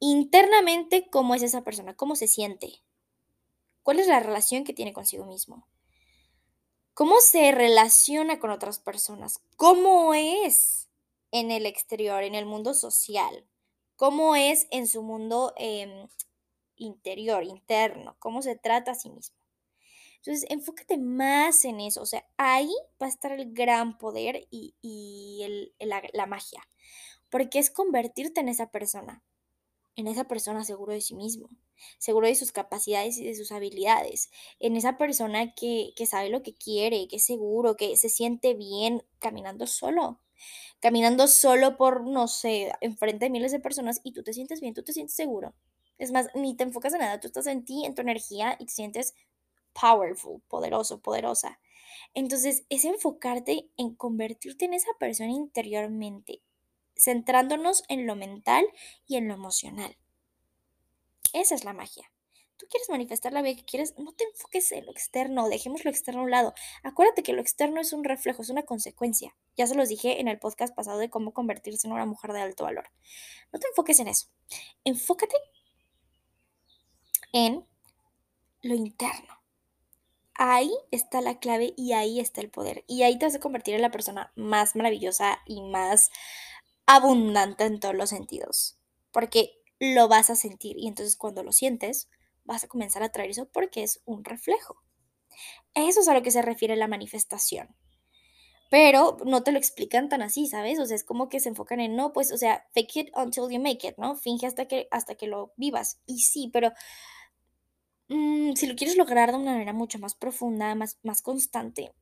Internamente, 0.00 1.08
¿cómo 1.10 1.34
es 1.34 1.42
esa 1.42 1.64
persona? 1.64 1.96
¿Cómo 1.96 2.14
se 2.14 2.26
siente? 2.26 2.82
¿Cuál 3.82 4.00
es 4.00 4.06
la 4.06 4.20
relación 4.20 4.64
que 4.64 4.74
tiene 4.74 4.92
consigo 4.92 5.24
mismo? 5.24 5.66
¿Cómo 6.92 7.22
se 7.22 7.52
relaciona 7.52 8.38
con 8.38 8.50
otras 8.50 8.78
personas? 8.78 9.40
¿Cómo 9.56 10.12
es 10.12 10.90
en 11.30 11.50
el 11.50 11.64
exterior, 11.64 12.24
en 12.24 12.34
el 12.34 12.44
mundo 12.44 12.74
social? 12.74 13.46
¿Cómo 13.96 14.36
es 14.36 14.66
en 14.70 14.86
su 14.86 15.02
mundo 15.02 15.54
em, 15.56 16.06
interior, 16.76 17.44
interno? 17.44 18.14
¿Cómo 18.18 18.42
se 18.42 18.56
trata 18.56 18.90
a 18.90 18.94
sí 18.94 19.08
mismo? 19.08 19.41
Entonces, 20.24 20.48
enfócate 20.50 20.98
más 20.98 21.64
en 21.64 21.80
eso. 21.80 22.00
O 22.00 22.06
sea, 22.06 22.24
ahí 22.36 22.72
va 23.00 23.06
a 23.06 23.08
estar 23.08 23.32
el 23.32 23.52
gran 23.52 23.98
poder 23.98 24.46
y, 24.50 25.44
la, 25.80 26.26
magia. 26.26 26.62
Porque 27.28 27.58
es 27.58 27.70
convertirte 27.70 28.40
en 28.40 28.48
esa 28.48 28.70
persona. 28.70 29.24
En 29.96 30.06
esa 30.06 30.24
persona 30.24 30.64
seguro 30.64 30.92
de 30.92 31.00
sí 31.00 31.14
mismo, 31.14 31.48
seguro 31.98 32.26
de 32.26 32.34
sus 32.34 32.52
capacidades 32.52 33.18
y 33.18 33.26
de 33.26 33.34
sus 33.34 33.52
habilidades, 33.52 34.30
en 34.58 34.76
esa 34.76 34.96
persona 34.96 35.54
que, 35.54 35.92
que 35.96 36.06
sabe 36.06 36.30
lo 36.30 36.42
que 36.42 36.54
quiere, 36.54 37.08
que 37.08 37.16
es 37.16 37.26
seguro, 37.26 37.76
que 37.76 37.94
se 37.98 38.08
siente 38.08 38.54
bien 38.54 39.02
caminando 39.18 39.66
solo, 39.66 40.18
caminando 40.80 41.28
solo 41.28 41.76
por, 41.76 42.06
no 42.06 42.26
sé, 42.26 42.72
enfrente 42.80 43.26
de 43.26 43.30
miles 43.30 43.52
de 43.52 43.60
personas 43.60 44.00
y 44.02 44.12
tú 44.12 44.22
te 44.22 44.32
sientes 44.32 44.62
bien, 44.62 44.72
tú 44.72 44.82
te 44.82 44.94
sientes 44.94 45.14
seguro. 45.14 45.54
Es 45.98 46.10
más, 46.10 46.28
ni 46.34 46.56
te 46.56 46.64
enfocas 46.64 46.94
en 46.94 47.00
nada, 47.00 47.20
tú 47.20 47.26
estás 47.26 47.46
en 47.46 47.64
ti, 47.64 47.84
en 47.84 47.94
tu 47.94 48.00
energía 48.00 48.56
y 48.58 48.64
te 48.64 48.72
sientes 48.72 49.14
powerful, 49.72 50.40
poderoso, 50.48 51.00
poderosa. 51.00 51.60
Entonces, 52.14 52.64
es 52.68 52.84
enfocarte 52.84 53.68
en 53.76 53.94
convertirte 53.94 54.64
en 54.66 54.74
esa 54.74 54.90
persona 54.98 55.30
interiormente, 55.30 56.42
centrándonos 56.96 57.84
en 57.88 58.06
lo 58.06 58.16
mental 58.16 58.66
y 59.06 59.16
en 59.16 59.28
lo 59.28 59.34
emocional. 59.34 59.96
Esa 61.32 61.54
es 61.54 61.64
la 61.64 61.72
magia. 61.72 62.10
Tú 62.58 62.66
quieres 62.68 62.90
manifestar 62.90 63.32
la 63.32 63.42
vida 63.42 63.56
que 63.56 63.64
quieres, 63.64 63.98
no 63.98 64.12
te 64.12 64.24
enfoques 64.24 64.70
en 64.70 64.86
lo 64.86 64.92
externo, 64.92 65.48
dejemos 65.48 65.84
lo 65.84 65.90
externo 65.90 66.20
a 66.20 66.24
un 66.24 66.30
lado. 66.30 66.54
Acuérdate 66.84 67.22
que 67.22 67.32
lo 67.32 67.40
externo 67.40 67.80
es 67.80 67.92
un 67.92 68.04
reflejo, 68.04 68.42
es 68.42 68.50
una 68.50 68.62
consecuencia. 68.62 69.34
Ya 69.56 69.66
se 69.66 69.74
los 69.74 69.88
dije 69.88 70.20
en 70.20 70.28
el 70.28 70.38
podcast 70.38 70.74
pasado 70.74 70.98
de 70.98 71.10
cómo 71.10 71.32
convertirse 71.32 71.88
en 71.88 71.92
una 71.94 72.06
mujer 72.06 72.32
de 72.32 72.40
alto 72.40 72.64
valor. 72.64 72.88
No 73.52 73.58
te 73.58 73.66
enfoques 73.66 73.98
en 73.98 74.08
eso. 74.08 74.28
Enfócate 74.84 75.34
en 77.32 77.66
lo 78.60 78.74
interno 78.74 79.41
ahí 80.34 80.72
está 80.90 81.20
la 81.20 81.38
clave 81.38 81.74
y 81.76 81.92
ahí 81.92 82.20
está 82.20 82.40
el 82.40 82.50
poder. 82.50 82.84
Y 82.86 83.02
ahí 83.02 83.18
te 83.18 83.26
vas 83.26 83.34
a 83.34 83.40
convertir 83.40 83.74
en 83.74 83.82
la 83.82 83.90
persona 83.90 84.32
más 84.34 84.76
maravillosa 84.76 85.38
y 85.46 85.62
más 85.62 86.10
abundante 86.86 87.64
en 87.64 87.80
todos 87.80 87.94
los 87.94 88.10
sentidos. 88.10 88.78
Porque 89.10 89.60
lo 89.78 90.08
vas 90.08 90.30
a 90.30 90.36
sentir 90.36 90.78
y 90.78 90.86
entonces 90.86 91.16
cuando 91.16 91.42
lo 91.42 91.52
sientes 91.52 92.08
vas 92.44 92.64
a 92.64 92.68
comenzar 92.68 93.02
a 93.02 93.10
traer 93.10 93.30
eso 93.30 93.48
porque 93.52 93.82
es 93.82 94.00
un 94.04 94.24
reflejo. 94.24 94.82
Eso 95.74 96.00
es 96.00 96.08
a 96.08 96.14
lo 96.14 96.22
que 96.22 96.30
se 96.30 96.42
refiere 96.42 96.76
la 96.76 96.88
manifestación. 96.88 97.74
Pero 98.70 99.18
no 99.26 99.42
te 99.42 99.52
lo 99.52 99.58
explican 99.58 100.08
tan 100.08 100.22
así, 100.22 100.46
¿sabes? 100.46 100.78
O 100.78 100.86
sea, 100.86 100.96
es 100.96 101.04
como 101.04 101.28
que 101.28 101.40
se 101.40 101.50
enfocan 101.50 101.78
en, 101.80 101.94
no, 101.94 102.14
pues, 102.14 102.32
o 102.32 102.38
sea, 102.38 102.66
fake 102.72 102.96
it 102.96 103.08
until 103.14 103.50
you 103.50 103.60
make 103.60 103.86
it, 103.86 103.96
¿no? 103.98 104.16
Finge 104.16 104.46
hasta 104.46 104.66
que, 104.66 104.88
hasta 104.90 105.14
que 105.14 105.26
lo 105.26 105.52
vivas. 105.56 106.00
Y 106.06 106.20
sí, 106.20 106.48
pero 106.50 106.72
Mm, 108.12 108.52
si 108.54 108.66
lo 108.66 108.76
quieres 108.76 108.96
lograr 108.96 109.30
de 109.30 109.38
una 109.38 109.52
manera 109.52 109.72
mucho 109.72 109.98
más 109.98 110.14
profunda, 110.14 110.74
más, 110.74 110.98
más 111.02 111.22
constante, 111.22 111.94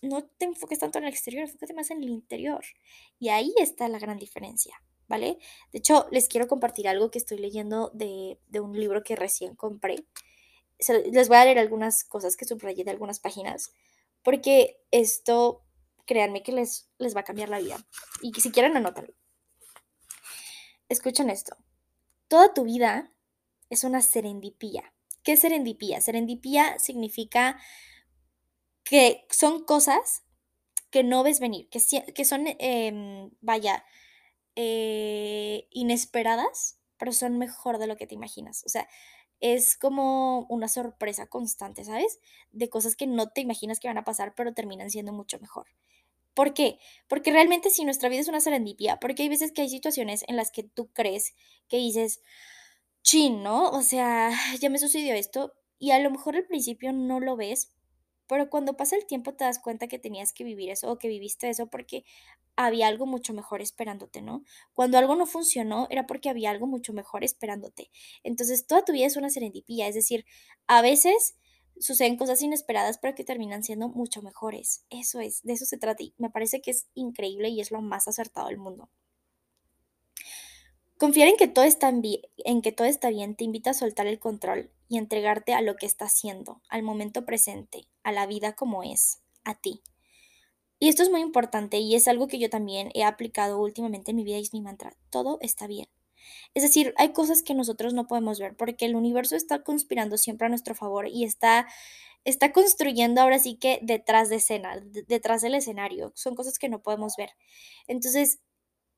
no 0.00 0.24
te 0.24 0.44
enfoques 0.44 0.78
tanto 0.78 0.98
en 0.98 1.04
el 1.04 1.10
exterior, 1.10 1.42
enfócate 1.42 1.74
más 1.74 1.90
en 1.90 2.02
el 2.04 2.10
interior. 2.10 2.64
Y 3.18 3.30
ahí 3.30 3.52
está 3.58 3.88
la 3.88 3.98
gran 3.98 4.16
diferencia. 4.18 4.80
¿vale? 5.08 5.38
De 5.72 5.78
hecho, 5.78 6.06
les 6.10 6.28
quiero 6.28 6.46
compartir 6.48 6.88
algo 6.88 7.10
que 7.10 7.18
estoy 7.18 7.38
leyendo 7.38 7.90
de, 7.94 8.38
de 8.48 8.60
un 8.60 8.78
libro 8.78 9.02
que 9.02 9.16
recién 9.16 9.54
compré. 9.56 10.04
les 11.10 11.28
voy 11.28 11.36
a 11.36 11.44
leer 11.44 11.58
algunas 11.58 12.04
cosas 12.04 12.36
que 12.36 12.44
subrayé 12.44 12.84
de 12.84 12.90
algunas 12.90 13.20
páginas, 13.20 13.72
porque 14.22 14.80
esto, 14.90 15.64
créanme 16.04 16.42
que 16.42 16.52
les, 16.52 16.88
les 16.98 17.16
va 17.16 17.20
a 17.20 17.24
cambiar 17.24 17.48
la 17.48 17.58
vida. 17.58 17.84
Y 18.22 18.32
si 18.40 18.50
quieren, 18.50 18.76
anótalo. 18.76 19.14
Escuchen 20.88 21.30
esto. 21.30 21.56
Toda 22.28 22.54
tu 22.54 22.64
vida 22.64 23.12
es 23.70 23.84
una 23.84 24.02
serendipía. 24.02 24.92
¿Qué 25.26 25.32
es 25.32 25.40
serendipía? 25.40 26.00
Serendipía 26.00 26.78
significa 26.78 27.58
que 28.84 29.26
son 29.28 29.64
cosas 29.64 30.22
que 30.90 31.02
no 31.02 31.24
ves 31.24 31.40
venir, 31.40 31.68
que, 31.68 31.80
que 32.14 32.24
son, 32.24 32.44
em, 32.46 33.32
vaya, 33.40 33.84
eh, 34.54 35.66
inesperadas, 35.72 36.78
pero 36.96 37.10
son 37.10 37.38
mejor 37.38 37.78
de 37.78 37.88
lo 37.88 37.96
que 37.96 38.06
te 38.06 38.14
imaginas. 38.14 38.62
O 38.66 38.68
sea, 38.68 38.88
es 39.40 39.76
como 39.76 40.46
una 40.48 40.68
sorpresa 40.68 41.26
constante, 41.26 41.82
¿sabes? 41.82 42.20
De 42.52 42.68
cosas 42.68 42.94
que 42.94 43.08
no 43.08 43.28
te 43.30 43.40
imaginas 43.40 43.80
que 43.80 43.88
van 43.88 43.98
a 43.98 44.04
pasar, 44.04 44.32
pero 44.36 44.54
terminan 44.54 44.92
siendo 44.92 45.12
mucho 45.12 45.40
mejor. 45.40 45.66
¿Por 46.34 46.54
qué? 46.54 46.78
Porque 47.08 47.32
realmente 47.32 47.68
si 47.70 47.84
nuestra 47.84 48.08
vida 48.08 48.20
es 48.20 48.28
una 48.28 48.40
serendipia, 48.40 49.00
porque 49.00 49.24
hay 49.24 49.28
veces 49.28 49.50
que 49.50 49.62
hay 49.62 49.70
situaciones 49.70 50.22
en 50.28 50.36
las 50.36 50.52
que 50.52 50.62
tú 50.62 50.86
crees 50.92 51.34
que 51.66 51.78
dices, 51.78 52.22
chin, 53.06 53.42
¿no? 53.44 53.70
O 53.70 53.82
sea, 53.82 54.30
ya 54.60 54.68
me 54.68 54.78
sucedió 54.78 55.14
esto 55.14 55.54
y 55.78 55.92
a 55.92 56.00
lo 56.00 56.10
mejor 56.10 56.36
al 56.36 56.44
principio 56.46 56.92
no 56.92 57.20
lo 57.20 57.36
ves, 57.36 57.72
pero 58.26 58.50
cuando 58.50 58.76
pasa 58.76 58.96
el 58.96 59.06
tiempo 59.06 59.34
te 59.34 59.44
das 59.44 59.60
cuenta 59.60 59.86
que 59.86 60.00
tenías 60.00 60.32
que 60.32 60.42
vivir 60.44 60.70
eso 60.70 60.90
o 60.90 60.98
que 60.98 61.08
viviste 61.08 61.48
eso 61.48 61.68
porque 61.68 62.04
había 62.56 62.88
algo 62.88 63.06
mucho 63.06 63.32
mejor 63.32 63.62
esperándote, 63.62 64.22
¿no? 64.22 64.42
Cuando 64.74 64.98
algo 64.98 65.14
no 65.14 65.26
funcionó 65.26 65.86
era 65.90 66.06
porque 66.06 66.30
había 66.30 66.50
algo 66.50 66.66
mucho 66.66 66.92
mejor 66.92 67.22
esperándote. 67.22 67.90
Entonces, 68.24 68.66
toda 68.66 68.84
tu 68.84 68.92
vida 68.92 69.06
es 69.06 69.16
una 69.16 69.30
serendipia, 69.30 69.86
es 69.86 69.94
decir, 69.94 70.24
a 70.66 70.82
veces 70.82 71.36
suceden 71.78 72.16
cosas 72.16 72.42
inesperadas 72.42 72.98
pero 72.98 73.14
que 73.14 73.22
terminan 73.24 73.62
siendo 73.62 73.88
mucho 73.88 74.22
mejores. 74.22 74.84
Eso 74.90 75.20
es, 75.20 75.42
de 75.44 75.52
eso 75.52 75.66
se 75.66 75.78
trata 75.78 76.02
y 76.02 76.14
me 76.18 76.30
parece 76.30 76.60
que 76.60 76.72
es 76.72 76.88
increíble 76.94 77.50
y 77.50 77.60
es 77.60 77.70
lo 77.70 77.82
más 77.82 78.08
acertado 78.08 78.48
del 78.48 78.58
mundo. 78.58 78.90
Confiar 80.98 81.28
en 81.28 81.36
que, 81.36 81.46
todo 81.46 81.64
está 81.64 81.90
bien, 81.90 82.22
en 82.38 82.62
que 82.62 82.72
todo 82.72 82.86
está 82.86 83.10
bien 83.10 83.36
te 83.36 83.44
invita 83.44 83.70
a 83.70 83.74
soltar 83.74 84.06
el 84.06 84.18
control 84.18 84.70
y 84.88 84.96
entregarte 84.96 85.52
a 85.52 85.60
lo 85.60 85.76
que 85.76 85.84
está 85.84 86.06
haciendo, 86.06 86.62
al 86.70 86.82
momento 86.82 87.26
presente, 87.26 87.86
a 88.02 88.12
la 88.12 88.26
vida 88.26 88.54
como 88.54 88.82
es, 88.82 89.20
a 89.44 89.54
ti. 89.54 89.82
Y 90.78 90.88
esto 90.88 91.02
es 91.02 91.10
muy 91.10 91.20
importante 91.20 91.78
y 91.78 91.94
es 91.94 92.08
algo 92.08 92.28
que 92.28 92.38
yo 92.38 92.48
también 92.48 92.90
he 92.94 93.04
aplicado 93.04 93.58
últimamente 93.58 94.10
en 94.10 94.16
mi 94.16 94.24
vida 94.24 94.38
y 94.38 94.42
es 94.42 94.54
mi 94.54 94.62
mantra. 94.62 94.96
Todo 95.10 95.38
está 95.42 95.66
bien. 95.66 95.88
Es 96.54 96.62
decir, 96.62 96.94
hay 96.96 97.12
cosas 97.12 97.42
que 97.42 97.54
nosotros 97.54 97.92
no 97.92 98.06
podemos 98.06 98.38
ver 98.38 98.56
porque 98.56 98.86
el 98.86 98.96
universo 98.96 99.36
está 99.36 99.62
conspirando 99.62 100.16
siempre 100.16 100.46
a 100.46 100.48
nuestro 100.48 100.74
favor 100.74 101.08
y 101.08 101.24
está, 101.24 101.66
está 102.24 102.52
construyendo 102.52 103.20
ahora 103.20 103.38
sí 103.38 103.56
que 103.56 103.80
detrás 103.82 104.30
de 104.30 104.36
escena, 104.36 104.80
detrás 105.06 105.42
del 105.42 105.54
escenario. 105.54 106.12
Son 106.14 106.34
cosas 106.34 106.58
que 106.58 106.70
no 106.70 106.82
podemos 106.82 107.16
ver. 107.16 107.30
Entonces, 107.86 108.40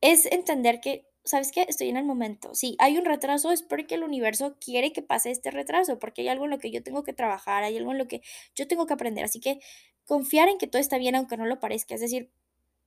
es 0.01 0.27
entender 0.27 0.81
que 0.81 1.08
¿sabes 1.25 1.53
qué? 1.53 1.67
Estoy 1.69 1.89
en 1.89 1.97
el 1.97 2.05
momento. 2.05 2.55
Si 2.55 2.77
hay 2.79 2.99
un 2.99 3.05
retraso 3.05 3.53
es 3.53 3.63
porque 3.63 3.97
el 3.97 4.03
universo 4.03 4.57
quiere 4.61 4.93
que 4.93 5.03
pase 5.03 5.31
este 5.31 5.51
retraso, 5.51 5.99
porque 5.99 6.23
hay 6.23 6.29
algo 6.29 6.45
en 6.45 6.51
lo 6.51 6.59
que 6.59 6.71
yo 6.71 6.83
tengo 6.83 7.05
que 7.05 7.13
trabajar, 7.13 7.65
hay 7.65 7.77
algo 7.77 7.93
en 7.93 7.99
lo 7.99 8.09
que 8.09 8.23
yo 8.55 8.67
tengo 8.67 8.87
que 8.87 8.95
aprender. 8.95 9.25
Así 9.25 9.41
que 9.41 9.61
confiar 10.07 10.49
en 10.49 10.59
que 10.59 10.67
todo 10.67 10.81
está 10.81 10.99
bien 10.99 11.15
aunque 11.15 11.37
no 11.37 11.47
lo 11.47 11.61
parezca. 11.61 11.95
Es 11.95 12.01
decir, 12.01 12.31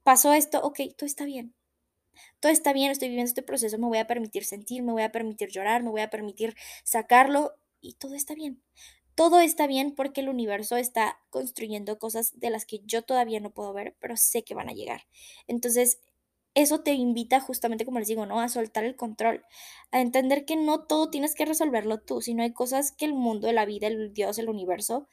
pasó 0.04 0.34
esto, 0.34 0.62
ok, 0.62 0.80
todo 0.98 1.06
está 1.06 1.26
bien. 1.26 1.54
Todo 2.40 2.52
está 2.52 2.74
bien, 2.74 2.92
estoy 2.92 3.10
viviendo 3.10 3.30
este 3.30 3.44
proceso, 3.44 3.78
me 3.78 3.88
voy 3.88 4.00
a 4.00 4.08
permitir 4.08 4.44
sentir, 4.44 4.84
me 4.84 4.92
voy 4.92 5.04
a 5.04 5.12
permitir 5.12 5.50
llorar, 5.50 5.84
me 5.84 5.90
voy 5.90 6.02
a 6.02 6.10
permitir 6.10 6.56
sacarlo 6.84 7.54
y 7.80 7.94
todo 7.94 8.16
está 8.16 8.36
bien. 8.36 8.62
Todo 9.16 9.40
está 9.40 9.68
bien 9.68 9.94
porque 9.94 10.22
el 10.22 10.30
universo 10.30 10.78
está 10.78 11.20
construyendo 11.30 12.00
cosas 12.00 12.40
de 12.40 12.50
las 12.50 12.66
que 12.66 12.80
yo 12.86 13.02
todavía 13.02 13.40
no 13.40 13.52
puedo 13.52 13.74
ver, 13.74 13.96
pero 14.00 14.18
sé 14.18 14.44
que 14.44 14.56
van 14.56 14.70
a 14.70 14.74
llegar. 14.74 15.04
Entonces, 15.48 16.00
eso 16.54 16.82
te 16.82 16.94
invita 16.94 17.40
justamente, 17.40 17.86
como 17.86 18.00
les 18.00 18.08
digo, 18.08 18.26
¿no? 18.26 18.40
A 18.42 18.50
soltar 18.50 18.84
el 18.84 18.96
control, 18.96 19.44
a 19.92 20.02
entender 20.02 20.46
que 20.46 20.56
no 20.56 20.84
todo 20.84 21.10
tienes 21.10 21.36
que 21.36 21.46
resolverlo 21.46 22.00
tú, 22.00 22.22
sino 22.22 22.44
hay 22.44 22.54
cosas 22.54 22.92
que 22.92 23.06
el 23.06 23.14
mundo, 23.14 23.52
la 23.52 23.66
vida, 23.66 23.88
el 23.88 24.14
Dios, 24.14 24.38
el 24.38 24.50
universo 24.50 25.08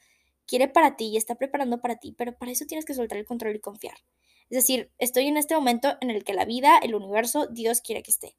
quiere 0.45 0.67
para 0.67 0.97
ti 0.97 1.05
y 1.09 1.17
está 1.17 1.35
preparando 1.35 1.79
para 1.79 1.97
ti, 1.97 2.11
pero 2.11 2.35
para 2.37 2.51
eso 2.51 2.65
tienes 2.65 2.85
que 2.85 2.93
soltar 2.93 3.17
el 3.17 3.25
control 3.25 3.55
y 3.55 3.59
confiar. 3.59 3.95
Es 4.49 4.57
decir, 4.57 4.91
estoy 4.97 5.27
en 5.27 5.37
este 5.37 5.53
momento 5.55 5.95
en 6.01 6.09
el 6.09 6.23
que 6.23 6.33
la 6.33 6.45
vida, 6.45 6.79
el 6.79 6.95
universo, 6.95 7.47
Dios 7.47 7.81
quiere 7.81 8.01
que 8.01 8.11
esté. 8.11 8.35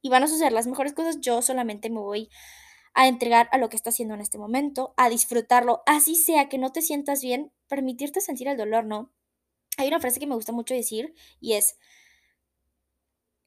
Y 0.00 0.08
van 0.08 0.22
a 0.22 0.28
suceder 0.28 0.52
las 0.52 0.66
mejores 0.66 0.94
cosas, 0.94 1.20
yo 1.20 1.42
solamente 1.42 1.90
me 1.90 2.00
voy 2.00 2.30
a 2.94 3.08
entregar 3.08 3.48
a 3.52 3.58
lo 3.58 3.68
que 3.68 3.76
está 3.76 3.90
haciendo 3.90 4.14
en 4.14 4.22
este 4.22 4.38
momento, 4.38 4.94
a 4.96 5.10
disfrutarlo, 5.10 5.82
así 5.84 6.16
sea 6.16 6.48
que 6.48 6.56
no 6.56 6.72
te 6.72 6.80
sientas 6.80 7.20
bien, 7.20 7.52
permitirte 7.68 8.22
sentir 8.22 8.48
el 8.48 8.56
dolor, 8.56 8.86
¿no? 8.86 9.12
Hay 9.76 9.88
una 9.88 10.00
frase 10.00 10.20
que 10.20 10.26
me 10.26 10.34
gusta 10.34 10.52
mucho 10.52 10.74
decir 10.74 11.14
y 11.40 11.54
es, 11.54 11.78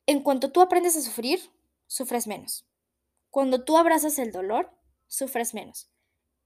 en 0.06 0.22
cuanto 0.22 0.52
tú 0.52 0.62
aprendes 0.62 0.96
a 0.96 1.02
sufrir, 1.02 1.40
sufres 1.88 2.28
menos. 2.28 2.66
Cuando 3.30 3.64
tú 3.64 3.78
abrazas 3.78 4.20
el 4.20 4.32
dolor, 4.32 4.72
sufres 5.08 5.54
menos. 5.54 5.90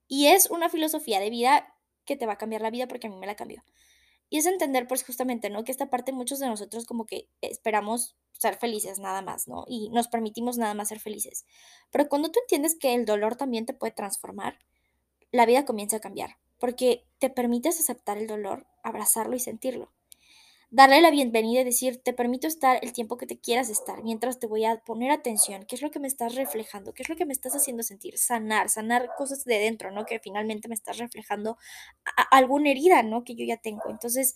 Y 0.06 0.26
es 0.26 0.50
una 0.50 0.68
filosofía 0.68 1.20
de 1.20 1.30
vida 1.30 1.74
que 2.04 2.16
te 2.16 2.26
va 2.26 2.34
a 2.34 2.38
cambiar 2.38 2.60
la 2.60 2.70
vida 2.70 2.88
porque 2.88 3.06
a 3.06 3.10
mí 3.10 3.16
me 3.16 3.26
la 3.26 3.36
cambió. 3.36 3.64
Y 4.28 4.38
es 4.38 4.46
entender, 4.46 4.86
pues 4.88 5.04
justamente, 5.04 5.50
¿no? 5.50 5.64
Que 5.64 5.72
esta 5.72 5.90
parte 5.90 6.12
muchos 6.12 6.38
de 6.38 6.48
nosotros 6.48 6.86
como 6.86 7.06
que 7.06 7.28
esperamos 7.40 8.16
ser 8.32 8.56
felices 8.56 8.98
nada 8.98 9.22
más, 9.22 9.48
¿no? 9.48 9.64
Y 9.68 9.90
nos 9.90 10.08
permitimos 10.08 10.58
nada 10.58 10.74
más 10.74 10.88
ser 10.88 11.00
felices. 11.00 11.46
Pero 11.90 12.08
cuando 12.08 12.30
tú 12.30 12.40
entiendes 12.40 12.74
que 12.74 12.94
el 12.94 13.04
dolor 13.04 13.36
también 13.36 13.64
te 13.64 13.74
puede 13.74 13.92
transformar, 13.92 14.58
la 15.30 15.46
vida 15.46 15.64
comienza 15.64 15.98
a 15.98 16.00
cambiar 16.00 16.38
porque 16.58 17.06
te 17.18 17.30
permites 17.30 17.78
aceptar 17.78 18.16
el 18.16 18.26
dolor, 18.26 18.66
abrazarlo 18.84 19.34
y 19.34 19.40
sentirlo. 19.40 19.90
Darle 20.70 21.00
la 21.00 21.10
bienvenida 21.10 21.60
y 21.60 21.64
decir, 21.64 22.02
te 22.02 22.12
permito 22.12 22.48
estar 22.48 22.80
el 22.82 22.92
tiempo 22.92 23.16
que 23.16 23.26
te 23.26 23.38
quieras 23.38 23.68
estar, 23.68 24.02
mientras 24.02 24.40
te 24.40 24.48
voy 24.48 24.64
a 24.64 24.78
poner 24.78 25.12
atención, 25.12 25.64
qué 25.66 25.76
es 25.76 25.82
lo 25.82 25.92
que 25.92 26.00
me 26.00 26.08
estás 26.08 26.34
reflejando, 26.34 26.92
qué 26.92 27.04
es 27.04 27.08
lo 27.08 27.14
que 27.14 27.26
me 27.26 27.32
estás 27.32 27.54
haciendo 27.54 27.84
sentir, 27.84 28.18
sanar, 28.18 28.68
sanar 28.68 29.08
cosas 29.16 29.44
de 29.44 29.60
dentro, 29.60 29.92
¿no? 29.92 30.04
Que 30.04 30.18
finalmente 30.18 30.66
me 30.66 30.74
estás 30.74 30.98
reflejando 30.98 31.58
alguna 32.32 32.70
herida, 32.70 33.04
¿no? 33.04 33.22
Que 33.22 33.36
yo 33.36 33.44
ya 33.44 33.56
tengo. 33.56 33.88
Entonces, 33.88 34.34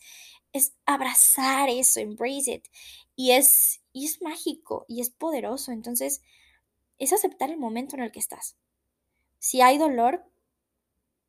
es 0.52 0.74
abrazar 0.86 1.68
eso, 1.70 1.98
embrace 1.98 2.52
it. 2.52 2.68
Y 3.16 3.32
es, 3.32 3.82
y 3.92 4.06
es 4.06 4.22
mágico 4.22 4.84
y 4.86 5.00
es 5.00 5.10
poderoso. 5.10 5.72
Entonces, 5.72 6.22
es 6.98 7.12
aceptar 7.12 7.50
el 7.50 7.58
momento 7.58 7.96
en 7.96 8.02
el 8.02 8.12
que 8.12 8.20
estás. 8.20 8.56
Si 9.40 9.60
hay 9.60 9.76
dolor, 9.78 10.24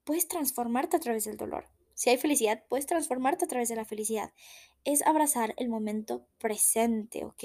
puedes 0.04 0.28
transformarte 0.28 0.98
a 0.98 1.00
través 1.00 1.26
del 1.26 1.38
dolor. 1.38 1.68
Si 2.00 2.10
hay 2.10 2.16
felicidad, 2.16 2.64
puedes 2.70 2.86
transformarte 2.86 3.44
a 3.44 3.48
través 3.50 3.68
de 3.68 3.76
la 3.76 3.84
felicidad. 3.84 4.32
Es 4.86 5.06
abrazar 5.06 5.54
el 5.58 5.68
momento 5.68 6.26
presente, 6.38 7.26
¿ok? 7.26 7.44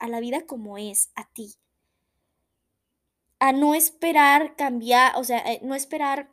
A 0.00 0.08
la 0.08 0.18
vida 0.18 0.46
como 0.46 0.78
es, 0.78 1.12
a 1.14 1.30
ti. 1.30 1.54
A 3.38 3.52
no 3.52 3.76
esperar 3.76 4.56
cambiar, 4.56 5.16
o 5.16 5.22
sea, 5.22 5.38
eh, 5.52 5.60
no 5.62 5.76
esperar 5.76 6.28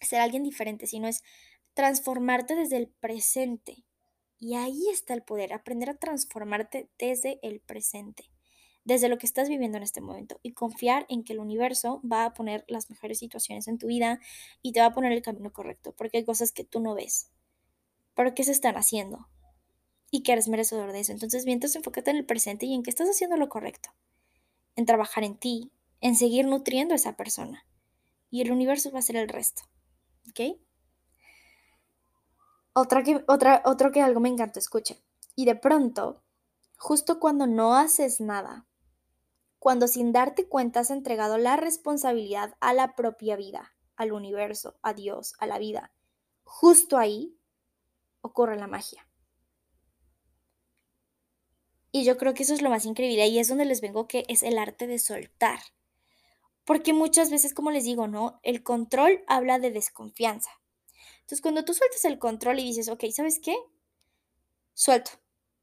ser 0.00 0.20
alguien 0.20 0.42
diferente, 0.42 0.86
sino 0.86 1.06
es 1.06 1.22
transformarte 1.74 2.54
desde 2.54 2.78
el 2.78 2.88
presente. 2.88 3.84
Y 4.38 4.54
ahí 4.54 4.88
está 4.90 5.12
el 5.12 5.22
poder, 5.22 5.52
aprender 5.52 5.90
a 5.90 5.98
transformarte 5.98 6.88
desde 6.96 7.40
el 7.42 7.60
presente 7.60 8.30
desde 8.84 9.08
lo 9.08 9.18
que 9.18 9.26
estás 9.26 9.48
viviendo 9.48 9.76
en 9.76 9.82
este 9.82 10.00
momento 10.00 10.40
y 10.42 10.52
confiar 10.52 11.06
en 11.08 11.22
que 11.22 11.32
el 11.32 11.38
universo 11.38 12.00
va 12.10 12.24
a 12.24 12.34
poner 12.34 12.64
las 12.68 12.90
mejores 12.90 13.18
situaciones 13.18 13.68
en 13.68 13.78
tu 13.78 13.86
vida 13.86 14.20
y 14.62 14.72
te 14.72 14.80
va 14.80 14.86
a 14.86 14.92
poner 14.92 15.12
el 15.12 15.22
camino 15.22 15.52
correcto, 15.52 15.92
porque 15.96 16.18
hay 16.18 16.24
cosas 16.24 16.52
que 16.52 16.64
tú 16.64 16.80
no 16.80 16.94
ves, 16.94 17.30
pero 18.14 18.34
que 18.34 18.44
se 18.44 18.52
están 18.52 18.76
haciendo 18.76 19.28
y 20.10 20.22
que 20.22 20.32
eres 20.32 20.48
merecedor 20.48 20.92
de 20.92 21.00
eso. 21.00 21.12
Entonces, 21.12 21.46
mientras 21.46 21.76
enfócate 21.76 22.10
en 22.10 22.16
el 22.16 22.26
presente 22.26 22.66
y 22.66 22.74
en 22.74 22.82
que 22.82 22.90
estás 22.90 23.08
haciendo 23.08 23.36
lo 23.36 23.48
correcto, 23.48 23.90
en 24.76 24.86
trabajar 24.86 25.24
en 25.24 25.36
ti, 25.36 25.70
en 26.00 26.16
seguir 26.16 26.46
nutriendo 26.46 26.94
a 26.94 26.96
esa 26.96 27.16
persona 27.16 27.66
y 28.30 28.40
el 28.40 28.52
universo 28.52 28.90
va 28.90 28.98
a 28.98 29.00
hacer 29.00 29.16
el 29.16 29.28
resto. 29.28 29.62
¿Ok? 30.28 30.58
Otra 32.72 33.02
que, 33.02 33.24
otra, 33.26 33.62
otro 33.64 33.90
que 33.90 34.00
algo 34.00 34.20
me 34.20 34.28
encantó, 34.28 34.58
escucha. 34.58 34.94
Y 35.34 35.44
de 35.44 35.56
pronto, 35.56 36.22
justo 36.76 37.18
cuando 37.18 37.46
no 37.46 37.74
haces 37.76 38.20
nada, 38.20 38.66
cuando 39.60 39.86
sin 39.86 40.10
darte 40.10 40.48
cuenta 40.48 40.80
has 40.80 40.90
entregado 40.90 41.38
la 41.38 41.56
responsabilidad 41.56 42.56
a 42.60 42.72
la 42.72 42.96
propia 42.96 43.36
vida, 43.36 43.76
al 43.94 44.12
universo, 44.12 44.78
a 44.82 44.94
Dios, 44.94 45.34
a 45.38 45.46
la 45.46 45.58
vida. 45.58 45.92
Justo 46.44 46.96
ahí 46.96 47.38
ocurre 48.22 48.56
la 48.56 48.66
magia. 48.66 49.06
Y 51.92 52.04
yo 52.04 52.16
creo 52.16 52.32
que 52.32 52.44
eso 52.44 52.54
es 52.54 52.62
lo 52.62 52.70
más 52.70 52.86
increíble 52.86 53.26
y 53.28 53.38
es 53.38 53.48
donde 53.48 53.66
les 53.66 53.82
vengo 53.82 54.08
que 54.08 54.24
es 54.28 54.42
el 54.42 54.58
arte 54.58 54.86
de 54.86 54.98
soltar. 54.98 55.60
Porque 56.64 56.94
muchas 56.94 57.30
veces, 57.30 57.52
como 57.52 57.70
les 57.70 57.84
digo, 57.84 58.06
¿no? 58.06 58.40
El 58.42 58.62
control 58.62 59.24
habla 59.26 59.58
de 59.58 59.72
desconfianza. 59.72 60.50
Entonces, 61.20 61.42
cuando 61.42 61.64
tú 61.64 61.74
sueltas 61.74 62.04
el 62.06 62.18
control 62.18 62.60
y 62.60 62.64
dices, 62.64 62.88
ok, 62.88 63.04
¿sabes 63.12 63.40
qué? 63.40 63.56
Suelto. 64.72 65.10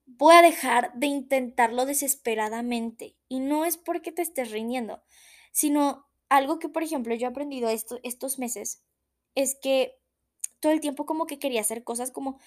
Voy 0.07 0.33
a 0.35 0.41
dejar 0.41 0.93
de 0.95 1.07
intentarlo 1.07 1.85
desesperadamente. 1.85 3.15
Y 3.27 3.39
no 3.39 3.65
es 3.65 3.77
porque 3.77 4.11
te 4.11 4.23
estés 4.23 4.51
rindiendo, 4.51 5.03
sino 5.51 6.07
algo 6.29 6.57
que, 6.59 6.69
por 6.69 6.81
ejemplo, 6.81 7.13
yo 7.13 7.27
he 7.27 7.29
aprendido 7.29 7.69
estos 7.69 8.39
meses 8.39 8.83
es 9.35 9.55
que 9.61 9.93
todo 10.59 10.71
el 10.71 10.79
tiempo 10.81 11.05
como 11.05 11.27
que 11.27 11.37
quería 11.37 11.61
hacer 11.61 11.83
cosas 11.83 12.09
como 12.09 12.39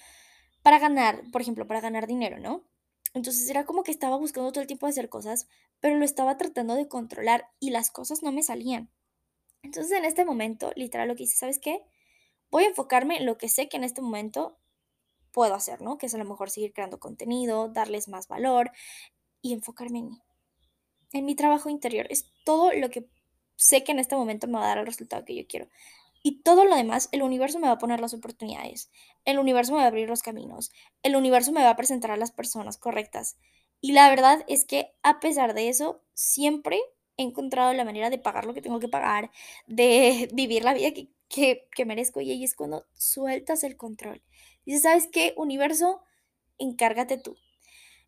para 0.61 0.77
ganar, 0.77 1.23
por 1.31 1.41
ejemplo, 1.41 1.65
para 1.65 1.79
ganar 1.79 2.05
dinero, 2.05 2.37
¿no? 2.39 2.67
Entonces 3.13 3.49
era 3.49 3.65
como 3.65 3.83
que 3.83 3.91
estaba 3.91 4.17
buscando 4.17 4.51
todo 4.51 4.61
el 4.61 4.67
tiempo 4.67 4.87
hacer 4.87 5.09
cosas, 5.09 5.47
pero 5.79 5.97
lo 5.97 6.05
estaba 6.05 6.37
tratando 6.37 6.75
de 6.75 6.87
controlar 6.87 7.49
y 7.59 7.69
las 7.69 7.89
cosas 7.89 8.23
no 8.23 8.31
me 8.31 8.43
salían. 8.43 8.91
Entonces 9.63 9.97
en 9.97 10.05
este 10.05 10.25
momento, 10.25 10.71
literal, 10.75 11.07
lo 11.07 11.15
que 11.15 11.23
hice, 11.23 11.37
¿sabes 11.37 11.59
qué? 11.59 11.81
Voy 12.49 12.63
a 12.63 12.67
enfocarme 12.67 13.17
en 13.17 13.25
lo 13.25 13.37
que 13.37 13.47
sé 13.47 13.69
que 13.69 13.77
en 13.77 13.83
este 13.83 14.01
momento 14.01 14.59
puedo 15.31 15.53
hacer, 15.55 15.81
¿no? 15.81 15.97
Que 15.97 16.07
es 16.07 16.15
a 16.15 16.17
lo 16.17 16.25
mejor 16.25 16.49
seguir 16.49 16.73
creando 16.73 16.99
contenido, 16.99 17.69
darles 17.69 18.07
más 18.07 18.27
valor 18.27 18.71
y 19.41 19.53
enfocarme 19.53 19.99
en 19.99 20.09
mí, 20.09 20.21
en 21.13 21.25
mi 21.25 21.35
trabajo 21.35 21.69
interior. 21.69 22.07
Es 22.09 22.31
todo 22.43 22.71
lo 22.73 22.89
que 22.89 23.07
sé 23.55 23.83
que 23.83 23.91
en 23.91 23.99
este 23.99 24.15
momento 24.15 24.47
me 24.47 24.53
va 24.59 24.65
a 24.65 24.67
dar 24.67 24.77
el 24.79 24.85
resultado 24.85 25.25
que 25.25 25.35
yo 25.35 25.47
quiero. 25.47 25.67
Y 26.23 26.41
todo 26.43 26.65
lo 26.65 26.75
demás, 26.75 27.09
el 27.11 27.23
universo 27.23 27.59
me 27.59 27.67
va 27.67 27.73
a 27.73 27.79
poner 27.79 27.99
las 27.99 28.13
oportunidades, 28.13 28.91
el 29.25 29.39
universo 29.39 29.71
me 29.71 29.79
va 29.79 29.85
a 29.85 29.87
abrir 29.87 30.07
los 30.07 30.21
caminos, 30.21 30.71
el 31.01 31.15
universo 31.15 31.51
me 31.51 31.63
va 31.63 31.71
a 31.71 31.75
presentar 31.75 32.11
a 32.11 32.17
las 32.17 32.31
personas 32.31 32.77
correctas. 32.77 33.37
Y 33.81 33.93
la 33.93 34.09
verdad 34.09 34.43
es 34.47 34.65
que 34.65 34.93
a 35.01 35.19
pesar 35.19 35.55
de 35.55 35.69
eso, 35.69 36.03
siempre 36.13 36.79
he 37.17 37.23
encontrado 37.23 37.73
la 37.73 37.85
manera 37.85 38.11
de 38.11 38.19
pagar 38.19 38.45
lo 38.45 38.53
que 38.53 38.61
tengo 38.61 38.79
que 38.79 38.87
pagar, 38.87 39.31
de 39.67 40.29
vivir 40.33 40.63
la 40.63 40.73
vida 40.73 40.91
que, 40.91 41.09
que, 41.73 41.85
merezco. 41.85 42.21
Y 42.21 42.31
ahí 42.31 42.43
es 42.43 42.55
cuando 42.55 42.85
sueltas 42.93 43.63
el 43.63 43.77
control. 43.77 44.21
Dices, 44.65 44.83
¿sabes 44.83 45.07
qué, 45.11 45.33
universo? 45.37 46.01
Encárgate 46.57 47.17
tú. 47.17 47.37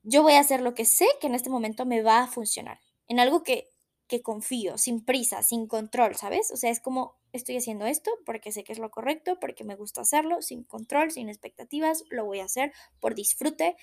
Yo 0.04 0.22
voy 0.22 0.34
a 0.34 0.40
hacer 0.40 0.62
lo 0.62 0.74
que 0.74 0.86
sé 0.86 1.08
que 1.22 1.28
en 1.28 1.36
este 1.36 1.50
momento 1.50 1.86
me 1.86 2.02
va 2.02 2.20
a 2.24 2.28
funcionar, 2.28 2.80
en 3.08 3.20
algo 3.20 3.44
que, 3.44 3.70
que 4.08 4.22
confío, 4.22 4.78
sin 4.78 5.04
prisa, 5.04 5.44
sin 5.44 5.68
control, 5.68 6.16
¿sabes? 6.16 6.52
O 6.52 6.58
sea, 6.58 6.70
es 6.70 6.80
como 6.80 7.16
estoy 7.32 7.58
haciendo 7.58 7.86
esto 7.86 8.12
porque 8.26 8.52
sé 8.52 8.64
que 8.64 8.74
es 8.74 8.80
lo 8.80 8.92
correcto, 8.92 9.40
porque 9.40 9.64
me 9.64 9.76
gusta 9.76 10.02
hacerlo, 10.02 10.42
sin 10.42 10.64
control, 10.64 11.12
sin 11.12 11.30
expectativas, 11.30 12.04
lo 12.10 12.26
voy 12.26 12.40
a 12.40 12.46
hacer 12.46 12.74
por 13.00 13.16
disfrute, 13.16 13.76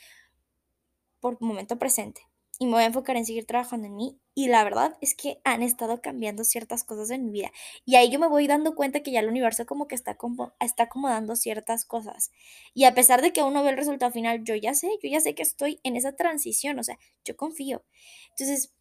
por 1.20 1.40
momento 1.40 1.78
presente. 1.78 2.30
Y 2.62 2.66
me 2.66 2.73
voy 2.73 2.83
a 2.83 2.87
enfocar 2.87 3.16
en 3.16 3.25
seguir 3.25 3.46
trabajando 3.46 3.87
en 3.87 3.96
mí. 3.96 4.20
Y 4.35 4.49
la 4.49 4.62
verdad 4.64 4.94
es 5.01 5.14
que 5.14 5.40
han 5.44 5.62
estado 5.62 6.03
cambiando 6.03 6.44
ciertas 6.44 6.85
cosas 6.85 7.09
en 7.09 7.25
mi 7.25 7.33
vida. 7.33 7.51
Y 7.87 7.96
ahí 7.96 8.11
yo 8.11 8.18
me 8.18 8.29
voy 8.29 8.46
dando 8.46 8.75
cuenta 8.75 9.01
que 9.01 9.11
ya 9.11 9.20
el 9.20 9.29
universo 9.29 9.64
como 9.64 9.88
que 9.88 9.94
está, 9.94 10.18
como, 10.18 10.53
está 10.61 10.83
acomodando 10.83 11.37
ciertas 11.37 11.87
cosas. 11.87 12.33
Y 12.75 12.85
a 12.85 12.94
pesar 12.94 13.23
de 13.23 13.33
que 13.33 13.42
uno 13.42 13.62
ve 13.62 13.70
el 13.70 13.79
resultado 13.79 14.12
final, 14.12 14.44
yo 14.44 14.55
ya 14.57 14.75
sé, 14.75 14.90
yo 15.03 15.09
ya 15.09 15.23
sé 15.23 15.35
que 15.35 15.42
estoy 15.42 15.81
en 15.85 15.96
esa 15.96 16.12
transición. 16.16 16.79
O 16.79 16.83
sea, 16.83 16.99
yo 17.25 17.35
confío. 17.35 17.83
Entonces, 18.33 18.75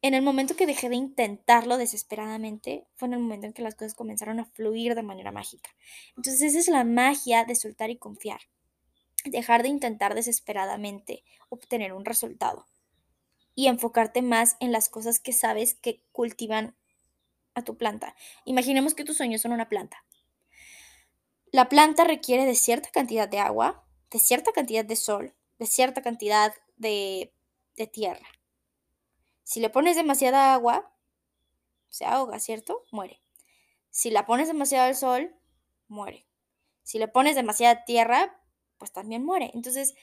en 0.00 0.14
el 0.14 0.22
momento 0.22 0.54
que 0.54 0.66
dejé 0.66 0.88
de 0.88 0.94
intentarlo 0.94 1.76
desesperadamente, 1.76 2.86
fue 2.94 3.08
en 3.08 3.14
el 3.14 3.18
momento 3.18 3.48
en 3.48 3.52
que 3.52 3.62
las 3.62 3.74
cosas 3.74 3.94
comenzaron 3.94 4.38
a 4.38 4.44
fluir 4.44 4.94
de 4.94 5.02
manera 5.02 5.32
mágica. 5.32 5.70
Entonces 6.16 6.40
esa 6.40 6.60
es 6.60 6.68
la 6.68 6.84
magia 6.84 7.44
de 7.44 7.56
soltar 7.56 7.90
y 7.90 7.96
confiar. 7.96 8.42
Dejar 9.24 9.64
de 9.64 9.70
intentar 9.70 10.14
desesperadamente 10.14 11.24
obtener 11.48 11.92
un 11.94 12.04
resultado 12.04 12.66
y 13.54 13.68
enfocarte 13.68 14.22
más 14.22 14.56
en 14.60 14.72
las 14.72 14.88
cosas 14.88 15.20
que 15.20 15.32
sabes 15.32 15.74
que 15.74 16.02
cultivan 16.12 16.76
a 17.54 17.62
tu 17.62 17.76
planta. 17.76 18.14
Imaginemos 18.44 18.94
que 18.94 19.04
tus 19.04 19.16
sueños 19.16 19.40
son 19.40 19.52
una 19.52 19.68
planta. 19.68 20.04
La 21.52 21.68
planta 21.68 22.04
requiere 22.04 22.46
de 22.46 22.56
cierta 22.56 22.90
cantidad 22.90 23.28
de 23.28 23.38
agua, 23.38 23.84
de 24.10 24.18
cierta 24.18 24.52
cantidad 24.52 24.84
de 24.84 24.96
sol, 24.96 25.34
de 25.58 25.66
cierta 25.66 26.02
cantidad 26.02 26.52
de, 26.76 27.32
tierra. 27.92 28.26
Si 29.44 29.60
le 29.60 29.70
pones 29.70 29.94
demasiada 29.94 30.52
agua, 30.52 30.92
se 31.88 32.04
ahoga, 32.06 32.40
¿cierto? 32.40 32.84
Muere. 32.90 33.20
Si 33.90 34.10
la 34.10 34.26
pones 34.26 34.48
demasiado 34.48 34.86
al 34.86 34.96
sol, 34.96 35.36
muere. 35.86 36.26
Si 36.82 36.98
le 36.98 37.06
pones 37.06 37.36
demasiada 37.36 37.84
tierra, 37.84 38.40
pues 38.78 38.92
también 38.92 39.24
muere. 39.24 39.50
Entonces, 39.54 39.94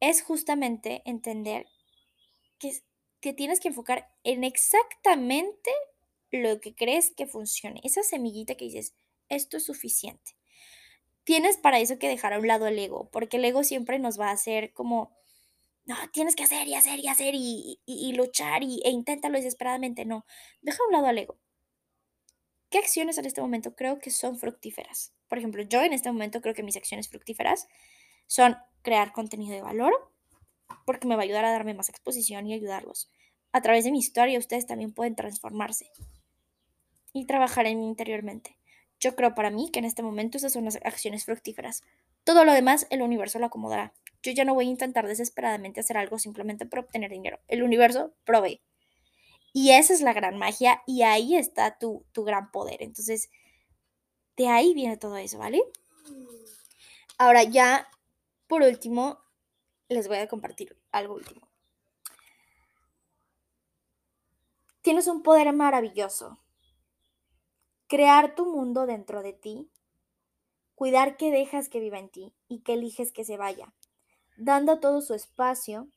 es 0.00 0.22
justamente 0.22 1.02
entender 1.04 1.66
que, 2.58 2.82
que 3.20 3.32
tienes 3.32 3.60
que 3.60 3.68
enfocar 3.68 4.10
en 4.24 4.44
exactamente 4.44 5.70
lo 6.30 6.60
que 6.60 6.74
crees 6.74 7.12
que 7.16 7.26
funcione. 7.26 7.80
Esa 7.84 8.02
semillita 8.02 8.54
que 8.54 8.66
dices, 8.66 8.94
esto 9.28 9.56
es 9.56 9.64
suficiente. 9.64 10.36
Tienes 11.24 11.56
para 11.56 11.80
eso 11.80 11.98
que 11.98 12.08
dejar 12.08 12.32
a 12.32 12.38
un 12.38 12.46
lado 12.46 12.66
el 12.66 12.78
ego, 12.78 13.08
porque 13.10 13.36
el 13.36 13.44
ego 13.44 13.64
siempre 13.64 13.98
nos 13.98 14.18
va 14.18 14.28
a 14.28 14.32
hacer 14.32 14.72
como 14.72 15.12
no, 15.88 15.96
tienes 16.12 16.36
que 16.36 16.44
hacer 16.44 16.68
y 16.68 16.74
hacer 16.74 17.00
y 17.00 17.08
hacer 17.08 17.34
y, 17.34 18.12
luchar 18.14 18.62
y, 18.62 18.82
e 18.84 18.90
inténtalo 18.90 19.38
desesperadamente. 19.38 20.04
No, 20.04 20.26
deja 20.60 20.82
a 20.82 20.86
un 20.86 20.92
lado 20.92 21.06
al 21.06 21.16
ego. 21.16 21.38
¿Qué 22.68 22.76
acciones 22.76 23.16
en 23.16 23.24
este 23.24 23.40
momento 23.40 23.74
creo 23.74 23.98
que 23.98 24.10
son 24.10 24.38
fructíferas? 24.38 25.14
Por 25.28 25.38
ejemplo, 25.38 25.62
yo 25.62 25.82
en 25.82 25.94
este 25.94 26.12
momento 26.12 26.42
creo 26.42 26.54
que 26.54 26.62
mis 26.62 26.76
acciones 26.76 27.08
fructíferas 27.08 27.68
son 28.26 28.58
crear 28.82 29.14
contenido 29.14 29.54
de 29.54 29.62
valor, 29.62 30.12
porque 30.88 31.06
me 31.06 31.16
va 31.16 31.20
a 31.20 31.24
ayudar 31.24 31.44
a 31.44 31.52
darme 31.52 31.74
más 31.74 31.90
exposición 31.90 32.46
y 32.46 32.54
ayudarlos. 32.54 33.10
A 33.52 33.60
través 33.60 33.84
de 33.84 33.92
mi 33.92 33.98
historia 33.98 34.38
ustedes 34.38 34.66
también 34.66 34.90
pueden 34.90 35.14
transformarse 35.14 35.92
y 37.12 37.26
trabajar 37.26 37.66
en 37.66 37.78
mí 37.78 37.86
interiormente. 37.86 38.56
Yo 38.98 39.14
creo 39.14 39.34
para 39.34 39.50
mí 39.50 39.70
que 39.70 39.80
en 39.80 39.84
este 39.84 40.02
momento 40.02 40.38
esas 40.38 40.54
son 40.54 40.64
las 40.64 40.76
acciones 40.76 41.26
fructíferas. 41.26 41.82
Todo 42.24 42.46
lo 42.46 42.54
demás 42.54 42.86
el 42.88 43.02
universo 43.02 43.38
lo 43.38 43.44
acomodará. 43.44 43.92
Yo 44.22 44.32
ya 44.32 44.46
no 44.46 44.54
voy 44.54 44.64
a 44.64 44.70
intentar 44.70 45.06
desesperadamente 45.06 45.80
hacer 45.80 45.98
algo 45.98 46.18
simplemente 46.18 46.64
para 46.64 46.80
obtener 46.80 47.10
dinero. 47.10 47.38
El 47.48 47.62
universo 47.62 48.14
provee. 48.24 48.62
Y 49.52 49.72
esa 49.72 49.92
es 49.92 50.00
la 50.00 50.14
gran 50.14 50.38
magia 50.38 50.82
y 50.86 51.02
ahí 51.02 51.36
está 51.36 51.76
tu, 51.76 52.06
tu 52.12 52.24
gran 52.24 52.50
poder. 52.50 52.82
Entonces, 52.82 53.28
de 54.38 54.48
ahí 54.48 54.72
viene 54.72 54.96
todo 54.96 55.18
eso, 55.18 55.36
¿vale? 55.36 55.60
Ahora 57.18 57.42
ya, 57.42 57.86
por 58.46 58.62
último, 58.62 59.18
les 59.88 60.08
voy 60.08 60.18
a 60.18 60.28
compartir 60.28 60.76
algo 60.92 61.14
último. 61.14 61.48
Tienes 64.82 65.06
un 65.06 65.22
poder 65.22 65.52
maravilloso. 65.52 66.38
Crear 67.86 68.34
tu 68.34 68.46
mundo 68.46 68.86
dentro 68.86 69.22
de 69.22 69.32
ti. 69.32 69.70
Cuidar 70.74 71.16
que 71.16 71.30
dejas 71.30 71.68
que 71.68 71.80
viva 71.80 71.98
en 71.98 72.08
ti 72.08 72.32
y 72.48 72.60
que 72.60 72.74
eliges 72.74 73.12
que 73.12 73.24
se 73.24 73.36
vaya 73.36 73.72
dando 74.38 74.78
todo 74.78 75.02
su 75.02 75.14
espacio, 75.14 75.88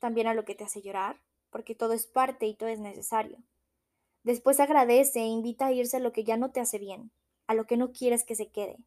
también 0.00 0.26
a 0.26 0.34
lo 0.34 0.44
que 0.44 0.54
te 0.54 0.64
hace 0.64 0.82
llorar, 0.82 1.20
porque 1.50 1.74
todo 1.74 1.92
es 1.92 2.06
parte 2.06 2.46
y 2.46 2.54
todo 2.54 2.70
es 2.70 2.80
necesario. 2.80 3.38
Después 4.24 4.60
agradece 4.60 5.20
e 5.20 5.26
invita 5.26 5.66
a 5.66 5.72
irse 5.72 5.98
a 5.98 6.00
lo 6.00 6.12
que 6.12 6.24
ya 6.24 6.36
no 6.36 6.50
te 6.50 6.60
hace 6.60 6.78
bien, 6.78 7.12
a 7.46 7.54
lo 7.54 7.66
que 7.66 7.76
no 7.76 7.92
quieres 7.92 8.24
que 8.24 8.34
se 8.34 8.48
quede, 8.48 8.78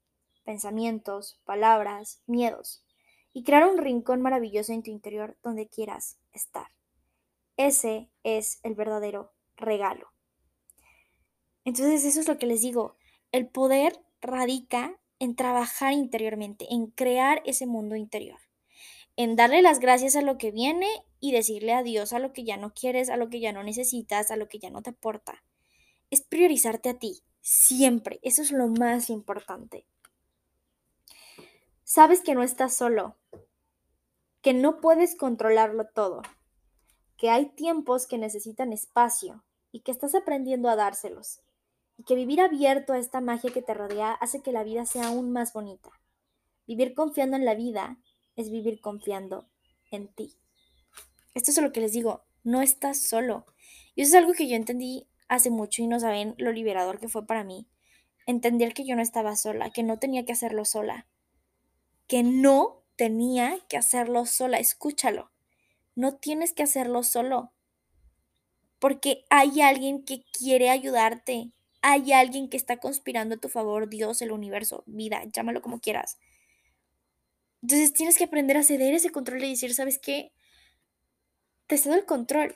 pensamientos, 0.43 1.39
palabras, 1.45 2.21
miedos, 2.25 2.83
y 3.36 3.43
crear 3.43 3.67
un 3.67 3.78
rincón 3.78 4.24
maravilloso 4.24 4.74
en 4.74 4.82
tu 4.82 4.89
interior 4.89 5.38
donde 5.43 5.67
quieras 5.67 6.17
estar. 6.34 6.69
Ese 7.56 8.10
es 8.24 8.60
el 8.63 8.74
verdadero 8.74 9.32
regalo. 9.56 10.08
Entonces 11.65 12.04
eso 12.04 12.19
es 12.19 12.28
lo 12.28 12.39
que 12.39 12.48
les 12.48 12.62
digo, 12.62 12.95
el 13.32 13.48
poder 13.48 14.00
radica 14.21 14.98
en 15.19 15.36
trabajar 15.36 15.93
interiormente, 15.93 16.65
en 16.74 16.88
crear 16.88 17.43
ese 17.45 17.67
mundo 17.67 17.95
interior 17.95 18.39
en 19.17 19.36
darle 19.36 19.62
las 19.62 19.80
gracias 19.80 20.15
a 20.15 20.21
lo 20.21 20.38
que 20.38 20.52
viene 20.52 20.88
y 21.19 21.32
decirle 21.32 21.74
adiós 21.74 22.13
a 22.13 22.19
lo 22.19 22.34
que 22.34 22.43
ya 22.43 22.58
no 22.58 22.74
quieres, 22.74 23.10
a 23.10 23.17
lo 23.17 23.30
que 23.30 23.39
ya 23.39 23.54
no 23.54 23.63
necesitas, 23.63 24.30
a 24.32 24.36
lo 24.36 24.48
que 24.48 24.60
ya 24.60 24.69
no 24.69 24.82
te 24.82 24.91
aporta. 24.91 25.43
Es 26.10 26.21
priorizarte 26.21 26.89
a 26.89 27.00
ti, 27.00 27.21
siempre. 27.41 28.19
Eso 28.24 28.41
es 28.41 28.52
lo 28.52 28.67
más 28.67 29.10
importante. 29.10 29.86
Sabes 31.88 32.21
que 32.21 32.34
no 32.34 32.41
estás 32.41 32.76
solo, 32.76 33.15
que 34.41 34.56
no 34.56 34.82
puedes 34.82 35.15
controlarlo 35.15 35.86
todo, 35.86 36.24
que 37.15 37.30
hay 37.30 37.45
tiempos 37.45 38.08
que 38.08 38.17
necesitan 38.17 38.74
espacio 38.74 39.43
y 39.71 39.82
que 39.82 39.91
estás 39.91 40.15
aprendiendo 40.15 40.67
a 40.67 40.76
dárselos, 40.76 41.41
y 41.95 42.04
que 42.04 42.15
vivir 42.15 42.41
abierto 42.41 42.93
a 42.93 42.98
esta 42.98 43.21
magia 43.21 43.54
que 43.54 43.62
te 43.62 43.76
rodea 43.76 44.13
hace 44.13 44.41
que 44.41 44.52
la 44.52 44.63
vida 44.63 44.88
sea 44.88 45.10
aún 45.10 45.32
más 45.32 45.54
bonita. 45.54 45.91
Vivir 46.65 46.95
confiando 46.95 47.38
en 47.38 47.45
la 47.45 47.54
vida 47.54 48.00
es 48.36 48.50
vivir 48.50 48.82
confiando 48.82 49.48
en 49.91 50.08
ti. 50.08 50.39
Esto 51.36 51.52
es 51.52 51.62
lo 51.62 51.71
que 51.71 51.82
les 51.82 51.91
digo, 51.91 52.24
no 52.43 52.63
estás 52.63 53.00
solo. 53.00 53.45
Y 53.93 54.02
eso 54.02 54.17
es 54.17 54.24
algo 54.24 54.34
que 54.34 54.50
yo 54.50 54.56
entendí 54.56 55.08
hace 55.28 55.52
mucho 55.52 55.84
y 55.84 55.88
no 55.88 56.00
saben 56.00 56.34
lo 56.39 56.52
liberador 56.52 57.00
que 57.00 57.10
fue 57.10 57.28
para 57.28 57.43
mí. 57.43 57.67
Entender 58.26 58.74
que 58.74 58.88
yo 58.88 58.95
no 58.95 59.04
estaba 59.04 59.36
sola, 59.36 59.69
que 59.69 59.84
no 59.84 60.00
tenía 60.00 60.26
que 60.26 60.34
hacerlo 60.34 60.65
sola. 60.65 61.06
Que 62.07 62.23
no 62.23 62.83
tenía 62.95 63.59
que 63.67 63.77
hacerlo 63.77 64.25
sola. 64.25 64.59
Escúchalo. 64.59 65.31
No 65.95 66.15
tienes 66.15 66.53
que 66.53 66.63
hacerlo 66.63 67.03
solo. 67.03 67.51
Porque 68.79 69.25
hay 69.29 69.61
alguien 69.61 70.03
que 70.03 70.23
quiere 70.37 70.69
ayudarte. 70.69 71.51
Hay 71.81 72.13
alguien 72.13 72.49
que 72.49 72.57
está 72.57 72.77
conspirando 72.77 73.35
a 73.35 73.39
tu 73.39 73.49
favor, 73.49 73.89
Dios, 73.89 74.21
el 74.21 74.31
universo, 74.31 74.83
vida, 74.87 75.23
llámalo 75.31 75.61
como 75.61 75.79
quieras. 75.79 76.17
Entonces 77.61 77.93
tienes 77.93 78.17
que 78.17 78.23
aprender 78.23 78.57
a 78.57 78.63
ceder 78.63 78.95
ese 78.95 79.11
control 79.11 79.43
y 79.43 79.51
decir, 79.51 79.73
¿sabes 79.75 79.99
qué? 79.99 80.31
te 81.67 81.77
cedo 81.77 81.95
el 81.95 82.05
control 82.05 82.55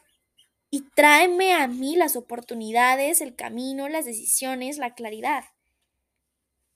y 0.69 0.81
tráeme 0.91 1.53
a 1.53 1.67
mí 1.67 1.95
las 1.95 2.15
oportunidades, 2.15 3.21
el 3.21 3.35
camino, 3.35 3.89
las 3.89 4.05
decisiones, 4.05 4.77
la 4.77 4.93
claridad. 4.93 5.45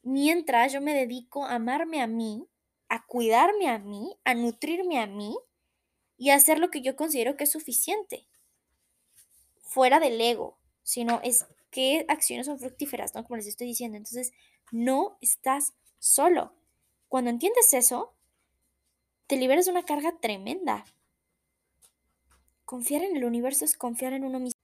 Mientras 0.02 0.74
yo 0.74 0.82
me 0.82 0.94
dedico 0.94 1.46
a 1.46 1.56
amarme 1.56 2.02
a 2.02 2.08
mí, 2.08 2.48
a 2.94 3.04
cuidarme 3.08 3.70
a 3.70 3.80
mí, 3.80 4.16
a 4.24 4.36
nutrirme 4.36 5.00
a 5.00 5.08
mí 5.08 5.36
y 6.16 6.30
a 6.30 6.36
hacer 6.36 6.60
lo 6.60 6.70
que 6.70 6.84
yo 6.84 6.96
considero 6.96 7.36
que 7.36 7.46
es 7.46 7.52
suficiente. 7.52 8.28
Fuera 9.64 10.00
del 10.00 10.22
ego, 10.22 10.60
sino 10.84 11.20
es 11.24 11.48
qué 11.72 12.06
acciones 12.08 12.46
son 12.46 12.60
fructíferas, 12.60 13.16
¿no? 13.16 13.24
Como 13.24 13.38
les 13.38 13.48
estoy 13.48 13.66
diciendo. 13.66 13.98
Entonces, 13.98 14.32
no 14.72 15.18
estás 15.22 15.74
solo. 15.98 16.54
Cuando 17.08 17.32
entiendes 17.32 17.74
eso, 17.74 18.14
te 19.26 19.38
liberas 19.38 19.66
de 19.66 19.72
una 19.72 19.86
carga 19.86 20.16
tremenda. 20.20 20.86
Confiar 22.66 23.02
en 23.02 23.18
el 23.18 23.26
universo 23.26 23.66
es 23.66 23.76
confiar 23.76 24.14
en 24.14 24.24
uno 24.24 24.40
mismo. 24.40 24.60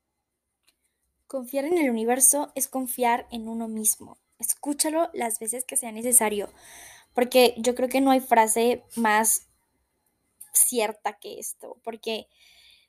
Confiar 1.26 1.66
en 1.66 1.80
el 1.80 1.90
universo 1.90 2.52
es 2.54 2.68
confiar 2.68 3.26
en 3.32 3.48
uno 3.48 3.68
mismo. 3.68 4.20
Escúchalo 4.38 5.10
las 5.14 5.40
veces 5.40 5.66
que 5.66 5.78
sea 5.78 5.92
necesario, 5.92 6.50
porque 7.20 7.54
yo 7.58 7.76
creo 7.76 7.90
que 7.90 8.00
no 8.00 8.12
hay 8.12 8.22
frase 8.22 8.82
más 8.96 9.50
cierta 10.54 11.20
que 11.20 11.38
esto, 11.38 11.78
porque 11.84 12.30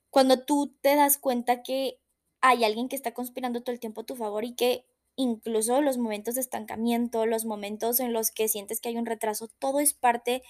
cuando 0.09 0.45
tú 0.45 0.73
te 0.81 0.95
das 0.95 1.19
cuenta 1.19 1.65
que 1.65 1.99
hay 2.41 2.63
alguien 2.63 2.89
que 2.89 2.95
está 2.95 3.13
conspirando 3.13 3.61
todo 3.61 3.73
el 3.73 3.81
tiempo 3.81 4.03
a 4.03 4.07
tu 4.07 4.15
favor 4.15 4.45
y 4.45 4.55
que 4.55 4.87
incluso 5.21 5.81
los 5.83 5.99
momentos 5.99 6.35
de 6.35 6.41
estancamiento, 6.41 7.27
los 7.27 7.45
momentos 7.45 8.01
en 8.01 8.13
los 8.13 8.31
que 8.31 8.49
sientes 8.49 8.81
que 8.81 8.89
hay 8.89 8.97
un 8.97 9.07
retraso, 9.07 9.49
todo 9.59 9.81
es 9.81 9.95
parte 9.95 10.43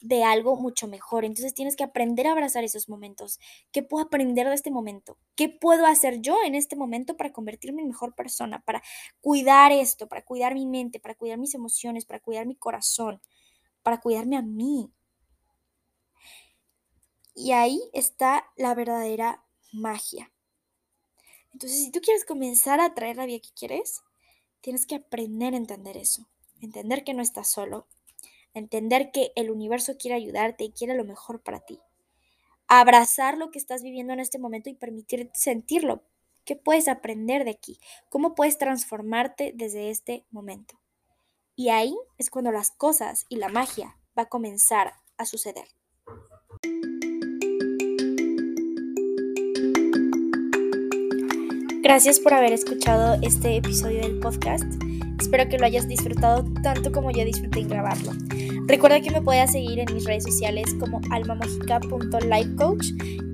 de 0.00 0.24
algo 0.24 0.56
mucho 0.56 0.86
mejor. 0.88 1.24
Entonces 1.24 1.54
tienes 1.54 1.76
que 1.76 1.84
aprender 1.84 2.26
a 2.26 2.32
abrazar 2.32 2.64
esos 2.64 2.88
momentos. 2.88 3.40
¿Qué 3.72 3.82
puedo 3.82 4.04
aprender 4.04 4.46
de 4.48 4.54
este 4.54 4.70
momento? 4.70 5.18
¿Qué 5.34 5.48
puedo 5.48 5.86
hacer 5.86 6.20
yo 6.20 6.36
en 6.44 6.54
este 6.54 6.76
momento 6.76 7.16
para 7.16 7.32
convertirme 7.32 7.82
en 7.82 7.88
mejor 7.88 8.14
persona, 8.14 8.60
para 8.60 8.82
cuidar 9.20 9.72
esto, 9.72 10.08
para 10.08 10.24
cuidar 10.24 10.54
mi 10.54 10.66
mente, 10.66 11.00
para 11.00 11.14
cuidar 11.14 11.38
mis 11.38 11.54
emociones, 11.54 12.04
para 12.04 12.20
cuidar 12.20 12.46
mi 12.46 12.56
corazón, 12.56 13.20
para 13.82 14.00
cuidarme 14.00 14.36
a 14.36 14.42
mí? 14.42 14.92
Y 17.34 17.52
ahí 17.52 17.80
está 17.92 18.50
la 18.56 18.74
verdadera 18.74 19.44
magia. 19.72 20.32
Entonces, 21.52 21.84
si 21.84 21.90
tú 21.90 22.00
quieres 22.00 22.24
comenzar 22.24 22.80
a 22.80 22.86
atraer 22.86 23.16
la 23.16 23.26
vida 23.26 23.40
que 23.40 23.52
quieres, 23.52 24.02
tienes 24.60 24.86
que 24.86 24.96
aprender 24.96 25.54
a 25.54 25.58
entender 25.58 25.96
eso, 25.96 26.26
entender 26.60 27.04
que 27.04 27.14
no 27.14 27.22
estás 27.22 27.50
solo, 27.50 27.86
entender 28.54 29.10
que 29.12 29.32
el 29.36 29.50
universo 29.50 29.96
quiere 29.96 30.16
ayudarte 30.16 30.64
y 30.64 30.72
quiere 30.72 30.94
lo 30.94 31.04
mejor 31.04 31.40
para 31.40 31.60
ti. 31.60 31.80
Abrazar 32.66 33.38
lo 33.38 33.50
que 33.50 33.58
estás 33.58 33.82
viviendo 33.82 34.12
en 34.12 34.20
este 34.20 34.38
momento 34.38 34.68
y 34.68 34.74
permitir 34.74 35.30
sentirlo. 35.32 36.02
¿Qué 36.44 36.56
puedes 36.56 36.88
aprender 36.88 37.44
de 37.44 37.50
aquí? 37.50 37.78
¿Cómo 38.08 38.34
puedes 38.34 38.58
transformarte 38.58 39.52
desde 39.54 39.90
este 39.90 40.26
momento? 40.30 40.78
Y 41.56 41.70
ahí 41.70 41.96
es 42.18 42.30
cuando 42.30 42.52
las 42.52 42.70
cosas 42.70 43.26
y 43.28 43.36
la 43.36 43.48
magia 43.48 43.98
va 44.16 44.22
a 44.22 44.28
comenzar 44.28 44.94
a 45.16 45.26
suceder. 45.26 45.66
Gracias 51.88 52.20
por 52.20 52.34
haber 52.34 52.52
escuchado 52.52 53.16
este 53.22 53.56
episodio 53.56 54.02
del 54.02 54.18
podcast. 54.18 54.70
Espero 55.18 55.48
que 55.48 55.56
lo 55.56 55.64
hayas 55.64 55.88
disfrutado 55.88 56.44
tanto 56.62 56.92
como 56.92 57.10
yo 57.10 57.24
disfruté 57.24 57.60
en 57.60 57.68
grabarlo. 57.68 58.12
Recuerda 58.66 59.00
que 59.00 59.10
me 59.10 59.22
puedes 59.22 59.52
seguir 59.52 59.78
en 59.78 59.94
mis 59.94 60.04
redes 60.04 60.24
sociales 60.24 60.66
como 60.78 61.00
almamagica.lifecoach 61.10 62.88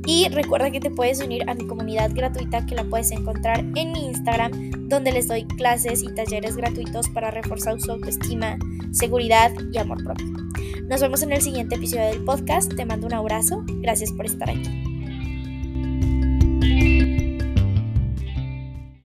y 0.07 0.29
recuerda 0.29 0.71
que 0.71 0.79
te 0.79 0.93
puedes 0.93 1.21
unir 1.21 1.51
a 1.51 1.55
mi 1.55 1.67
comunidad 1.67 2.13
gratuita 2.15 2.65
que 2.65 2.77
la 2.77 2.85
puedes 2.85 3.11
encontrar 3.11 3.59
en 3.75 3.91
mi 3.91 4.07
Instagram 4.07 4.53
donde 4.89 5.11
les 5.11 5.27
doy 5.27 5.47
clases 5.47 6.05
y 6.05 6.15
talleres 6.15 6.55
gratuitos 6.55 7.09
para 7.09 7.33
reforzar 7.33 7.81
su 7.81 7.91
autoestima, 7.91 8.57
seguridad 8.93 9.51
y 9.73 9.79
amor 9.79 10.05
propio. 10.05 10.29
Nos 10.89 11.01
vemos 11.01 11.23
en 11.23 11.33
el 11.33 11.43
siguiente 11.43 11.75
episodio 11.75 12.05
del 12.05 12.25
podcast. 12.25 12.73
Te 12.73 12.85
mando 12.85 13.09
un 13.09 13.15
abrazo. 13.15 13.65
Gracias 13.81 14.13
por 14.13 14.27
estar 14.27 14.49
aquí. 14.49 14.94